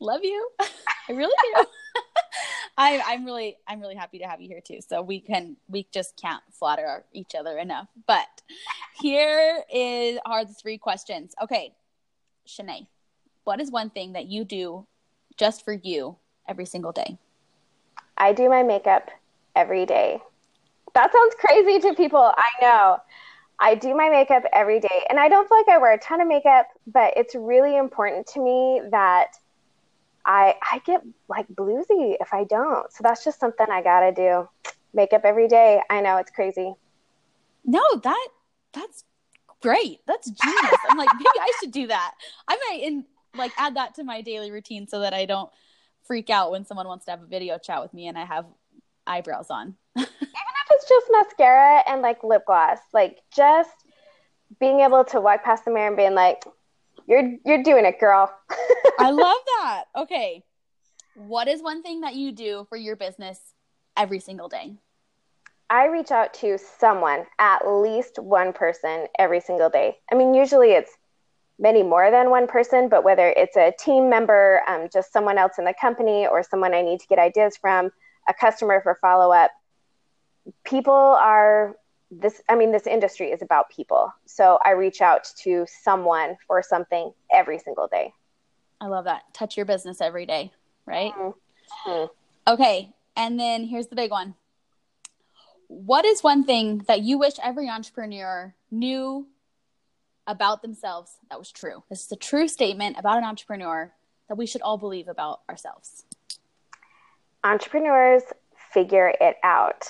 love 0.00 0.20
you. 0.22 0.48
I 0.60 1.12
really 1.12 1.36
do. 1.54 1.64
I, 2.78 3.02
I'm 3.06 3.24
really, 3.24 3.56
I'm 3.66 3.80
really 3.80 3.94
happy 3.94 4.18
to 4.18 4.26
have 4.26 4.40
you 4.40 4.48
here 4.48 4.60
too. 4.60 4.80
So 4.86 5.00
we 5.00 5.20
can, 5.20 5.56
we 5.68 5.86
just 5.92 6.16
can't 6.20 6.42
flatter 6.52 7.04
each 7.12 7.34
other 7.34 7.58
enough. 7.58 7.88
But 8.06 8.42
here 9.00 9.64
is 9.72 10.18
are 10.26 10.44
the 10.44 10.52
three 10.52 10.78
questions. 10.78 11.34
Okay, 11.42 11.74
Shanae, 12.46 12.86
what 13.44 13.60
is 13.60 13.70
one 13.70 13.90
thing 13.90 14.12
that 14.12 14.26
you 14.26 14.44
do 14.44 14.86
just 15.36 15.64
for 15.64 15.72
you 15.72 16.16
every 16.48 16.66
single 16.66 16.92
day? 16.92 17.18
I 18.18 18.32
do 18.32 18.48
my 18.48 18.62
makeup 18.62 19.10
every 19.54 19.86
day. 19.86 20.20
That 20.94 21.12
sounds 21.12 21.34
crazy 21.38 21.78
to 21.80 21.94
people. 21.94 22.32
I 22.36 22.48
know. 22.60 22.98
I 23.58 23.74
do 23.74 23.94
my 23.94 24.10
makeup 24.10 24.44
every 24.52 24.80
day, 24.80 25.06
and 25.08 25.18
I 25.18 25.28
don't 25.28 25.48
feel 25.48 25.58
like 25.58 25.68
I 25.68 25.78
wear 25.78 25.94
a 25.94 25.98
ton 25.98 26.20
of 26.20 26.28
makeup, 26.28 26.68
but 26.86 27.14
it's 27.16 27.34
really 27.34 27.76
important 27.76 28.26
to 28.28 28.42
me 28.42 28.82
that 28.90 29.28
I 30.26 30.56
I 30.70 30.80
get 30.84 31.02
like 31.28 31.46
bluesy 31.48 32.16
if 32.20 32.34
I 32.34 32.44
don't. 32.44 32.92
So 32.92 33.02
that's 33.02 33.24
just 33.24 33.40
something 33.40 33.66
I 33.70 33.82
gotta 33.82 34.12
do. 34.12 34.48
Makeup 34.92 35.22
every 35.24 35.48
day. 35.48 35.80
I 35.88 36.00
know 36.00 36.16
it's 36.16 36.30
crazy. 36.30 36.74
No, 37.64 37.82
that 38.02 38.28
that's 38.72 39.04
great. 39.62 40.00
That's 40.06 40.30
genius. 40.30 40.76
I'm 40.88 40.98
like, 40.98 41.10
maybe 41.14 41.40
I 41.40 41.52
should 41.60 41.72
do 41.72 41.86
that. 41.86 42.14
I 42.48 42.58
might 42.68 42.82
in 42.82 43.04
like 43.36 43.52
add 43.56 43.76
that 43.76 43.94
to 43.94 44.04
my 44.04 44.20
daily 44.20 44.50
routine 44.50 44.88
so 44.88 45.00
that 45.00 45.14
I 45.14 45.26
don't 45.26 45.50
freak 46.04 46.30
out 46.30 46.50
when 46.50 46.64
someone 46.64 46.88
wants 46.88 47.04
to 47.06 47.12
have 47.12 47.22
a 47.22 47.26
video 47.26 47.58
chat 47.58 47.82
with 47.82 47.94
me 47.94 48.08
and 48.08 48.18
I 48.18 48.24
have 48.24 48.46
eyebrows 49.06 49.50
on. 49.50 49.76
Even 49.96 50.08
if 50.08 50.70
it's 50.70 50.88
just 50.88 51.06
mascara 51.10 51.82
and 51.86 52.02
like 52.02 52.24
lip 52.24 52.44
gloss, 52.46 52.78
like 52.92 53.20
just 53.34 53.70
being 54.60 54.80
able 54.80 55.04
to 55.04 55.20
walk 55.20 55.44
past 55.44 55.64
the 55.64 55.70
mirror 55.70 55.88
and 55.88 55.96
being 55.96 56.14
like, 56.14 56.44
"You're 57.06 57.32
you're 57.44 57.62
doing 57.62 57.84
it, 57.84 57.98
girl." 58.00 58.32
I 58.98 59.10
love 59.10 59.38
that. 59.58 59.84
Okay, 59.96 60.42
what 61.14 61.48
is 61.48 61.62
one 61.62 61.82
thing 61.82 62.02
that 62.02 62.14
you 62.14 62.32
do 62.32 62.66
for 62.68 62.76
your 62.76 62.96
business 62.96 63.38
every 63.96 64.20
single 64.20 64.48
day? 64.48 64.74
I 65.68 65.86
reach 65.86 66.10
out 66.10 66.32
to 66.34 66.58
someone, 66.58 67.26
at 67.38 67.66
least 67.66 68.18
one 68.18 68.52
person 68.52 69.06
every 69.18 69.40
single 69.40 69.68
day. 69.68 69.96
I 70.12 70.14
mean, 70.14 70.34
usually 70.34 70.72
it's 70.72 70.92
many 71.58 71.82
more 71.82 72.10
than 72.10 72.30
one 72.30 72.46
person, 72.46 72.88
but 72.88 73.02
whether 73.02 73.32
it's 73.36 73.56
a 73.56 73.72
team 73.78 74.08
member, 74.08 74.62
um, 74.68 74.88
just 74.92 75.12
someone 75.12 75.38
else 75.38 75.58
in 75.58 75.64
the 75.64 75.74
company, 75.80 76.26
or 76.26 76.42
someone 76.42 76.74
I 76.74 76.82
need 76.82 77.00
to 77.00 77.06
get 77.06 77.18
ideas 77.18 77.56
from, 77.56 77.90
a 78.28 78.34
customer 78.34 78.80
for 78.82 78.96
follow 79.00 79.32
up, 79.32 79.50
people 80.64 80.92
are 80.92 81.76
this. 82.10 82.42
I 82.48 82.56
mean, 82.56 82.72
this 82.72 82.86
industry 82.86 83.30
is 83.30 83.42
about 83.42 83.70
people. 83.70 84.12
So 84.26 84.58
I 84.64 84.72
reach 84.72 85.00
out 85.00 85.28
to 85.42 85.66
someone 85.82 86.36
for 86.46 86.62
something 86.62 87.12
every 87.32 87.58
single 87.58 87.88
day. 87.88 88.12
I 88.80 88.86
love 88.86 89.04
that. 89.04 89.22
Touch 89.32 89.56
your 89.56 89.66
business 89.66 90.00
every 90.00 90.26
day, 90.26 90.52
right? 90.84 91.12
Mm-hmm. 91.14 92.04
Okay. 92.48 92.92
And 93.16 93.40
then 93.40 93.64
here's 93.64 93.86
the 93.88 93.96
big 93.96 94.10
one. 94.10 94.34
What 95.68 96.04
is 96.04 96.22
one 96.22 96.44
thing 96.44 96.84
that 96.86 97.00
you 97.00 97.18
wish 97.18 97.34
every 97.42 97.68
entrepreneur 97.68 98.54
knew 98.70 99.26
about 100.26 100.62
themselves 100.62 101.16
that 101.30 101.38
was 101.38 101.52
true. 101.52 101.82
This 101.88 102.04
is 102.04 102.12
a 102.12 102.16
true 102.16 102.48
statement 102.48 102.96
about 102.98 103.18
an 103.18 103.24
entrepreneur 103.24 103.92
that 104.28 104.36
we 104.36 104.46
should 104.46 104.62
all 104.62 104.76
believe 104.76 105.08
about 105.08 105.40
ourselves. 105.48 106.04
Entrepreneurs 107.44 108.22
figure 108.72 109.12
it 109.20 109.36
out. 109.44 109.84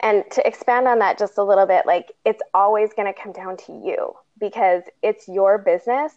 And 0.00 0.24
to 0.32 0.46
expand 0.46 0.86
on 0.86 1.00
that 1.00 1.18
just 1.18 1.38
a 1.38 1.42
little 1.42 1.66
bit, 1.66 1.86
like 1.86 2.12
it's 2.24 2.42
always 2.54 2.92
going 2.94 3.12
to 3.12 3.20
come 3.20 3.32
down 3.32 3.56
to 3.66 3.72
you 3.72 4.14
because 4.38 4.84
it's 5.02 5.26
your 5.28 5.58
business. 5.58 6.12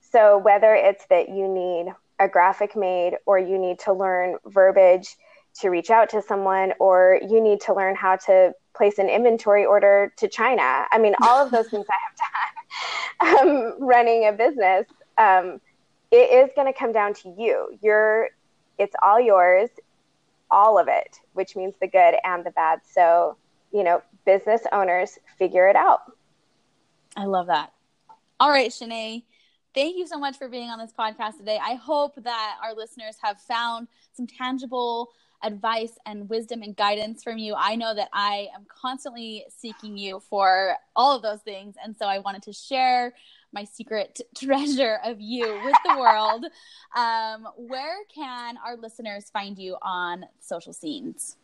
So 0.00 0.38
whether 0.38 0.74
it's 0.74 1.04
that 1.10 1.28
you 1.28 1.46
need 1.46 1.92
a 2.18 2.28
graphic 2.28 2.74
made 2.74 3.16
or 3.26 3.38
you 3.38 3.58
need 3.58 3.78
to 3.80 3.92
learn 3.92 4.36
verbiage 4.46 5.16
to 5.60 5.68
reach 5.68 5.90
out 5.90 6.10
to 6.10 6.22
someone 6.22 6.72
or 6.78 7.20
you 7.28 7.42
need 7.42 7.60
to 7.62 7.74
learn 7.74 7.94
how 7.94 8.16
to 8.16 8.52
place 8.76 8.98
an 8.98 9.08
inventory 9.08 9.64
order 9.64 10.12
to 10.16 10.28
China. 10.28 10.86
I 10.90 10.98
mean, 10.98 11.14
all 11.22 11.44
of 11.44 11.50
those 11.50 11.68
things 11.68 11.86
I 11.90 13.26
have 13.26 13.38
done 13.42 13.48
um, 13.74 13.74
running 13.80 14.26
a 14.26 14.32
business. 14.32 14.86
Um, 15.18 15.60
it 16.10 16.30
is 16.46 16.50
going 16.54 16.72
to 16.72 16.78
come 16.78 16.92
down 16.92 17.12
to 17.14 17.34
you. 17.36 17.76
You're, 17.82 18.30
it's 18.78 18.94
all 19.02 19.20
yours, 19.20 19.68
all 20.50 20.78
of 20.78 20.88
it, 20.88 21.18
which 21.32 21.56
means 21.56 21.74
the 21.80 21.88
good 21.88 22.14
and 22.24 22.44
the 22.44 22.50
bad. 22.50 22.80
So, 22.90 23.36
you 23.72 23.84
know, 23.84 24.02
business 24.24 24.62
owners 24.72 25.18
figure 25.38 25.68
it 25.68 25.76
out. 25.76 26.00
I 27.16 27.24
love 27.24 27.46
that. 27.46 27.72
All 28.40 28.50
right, 28.50 28.70
Shanae 28.70 29.24
thank 29.78 29.96
you 29.96 30.08
so 30.08 30.18
much 30.18 30.36
for 30.36 30.48
being 30.48 30.70
on 30.70 30.78
this 30.80 30.92
podcast 30.98 31.36
today. 31.38 31.58
I 31.62 31.74
hope 31.74 32.14
that 32.24 32.56
our 32.62 32.74
listeners 32.74 33.16
have 33.22 33.40
found 33.40 33.86
some 34.12 34.26
tangible 34.26 35.10
advice 35.44 35.92
and 36.04 36.28
wisdom 36.28 36.62
and 36.62 36.74
guidance 36.74 37.22
from 37.22 37.38
you. 37.38 37.54
I 37.56 37.76
know 37.76 37.94
that 37.94 38.08
I 38.12 38.48
am 38.56 38.66
constantly 38.68 39.44
seeking 39.56 39.96
you 39.96 40.20
for 40.28 40.74
all 40.96 41.14
of 41.14 41.22
those 41.22 41.40
things. 41.42 41.76
And 41.82 41.96
so 41.96 42.06
I 42.06 42.18
wanted 42.18 42.42
to 42.42 42.52
share 42.52 43.14
my 43.52 43.64
secret 43.64 44.20
treasure 44.36 44.98
of 45.04 45.20
you 45.20 45.60
with 45.64 45.76
the 45.84 45.98
world. 45.98 46.46
um, 46.96 47.48
where 47.56 48.04
can 48.14 48.56
our 48.64 48.76
listeners 48.76 49.30
find 49.30 49.58
you 49.58 49.76
on 49.82 50.24
social 50.40 50.72
scenes? 50.72 51.36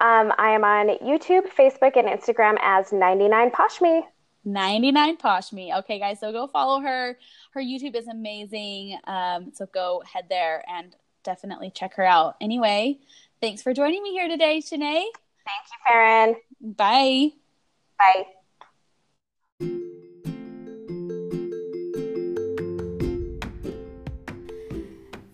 Um, 0.00 0.32
I 0.38 0.50
am 0.50 0.62
on 0.62 0.88
YouTube, 0.98 1.48
Facebook, 1.48 1.96
and 1.96 2.06
Instagram 2.08 2.56
as 2.62 2.92
99 2.92 3.50
Poshme. 3.50 4.02
99 4.44 5.16
Poshme. 5.16 5.76
Okay, 5.80 5.98
guys, 5.98 6.20
so 6.20 6.30
go 6.30 6.46
follow 6.46 6.80
her. 6.80 7.18
Her 7.52 7.60
YouTube 7.60 7.96
is 7.96 8.06
amazing. 8.06 8.98
Um, 9.04 9.50
so 9.52 9.66
go 9.66 10.02
head 10.10 10.26
there 10.28 10.64
and 10.68 10.94
definitely 11.24 11.70
check 11.74 11.94
her 11.94 12.04
out. 12.04 12.36
Anyway, 12.40 12.98
thanks 13.40 13.60
for 13.60 13.74
joining 13.74 14.02
me 14.02 14.12
here 14.12 14.28
today, 14.28 14.60
Shanae. 14.60 15.04
Thank 15.48 15.64
you, 15.66 15.78
Farron. 15.86 16.36
Bye. 16.60 17.30
Bye. 17.98 18.26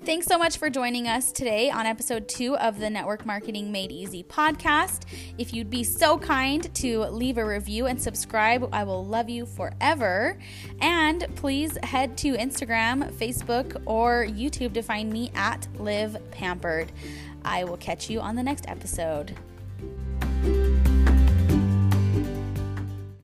Thanks 0.04 0.26
so 0.26 0.36
much 0.36 0.58
for 0.58 0.68
joining 0.68 1.08
us 1.08 1.32
today 1.32 1.70
on 1.70 1.86
episode 1.86 2.28
two 2.28 2.58
of 2.58 2.78
the 2.78 2.90
Network 2.90 3.24
Marketing 3.24 3.72
Made 3.72 3.90
Easy 3.90 4.22
podcast. 4.22 5.04
If 5.38 5.54
you'd 5.54 5.70
be 5.70 5.82
so 5.82 6.18
kind 6.18 6.72
to 6.74 7.04
leave 7.04 7.38
a 7.38 7.44
review 7.44 7.86
and 7.86 8.00
subscribe, 8.00 8.68
I 8.70 8.84
will 8.84 9.06
love 9.06 9.30
you 9.30 9.46
forever. 9.46 10.38
And 10.82 11.26
please 11.36 11.78
head 11.82 12.18
to 12.18 12.34
Instagram, 12.34 13.12
Facebook, 13.12 13.80
or 13.86 14.26
YouTube 14.26 14.74
to 14.74 14.82
find 14.82 15.10
me 15.10 15.32
at 15.34 15.66
Live 15.78 16.18
Pampered. 16.30 16.92
I 17.42 17.64
will 17.64 17.78
catch 17.78 18.10
you 18.10 18.20
on 18.20 18.36
the 18.36 18.42
next 18.42 18.68
episode. 18.68 19.34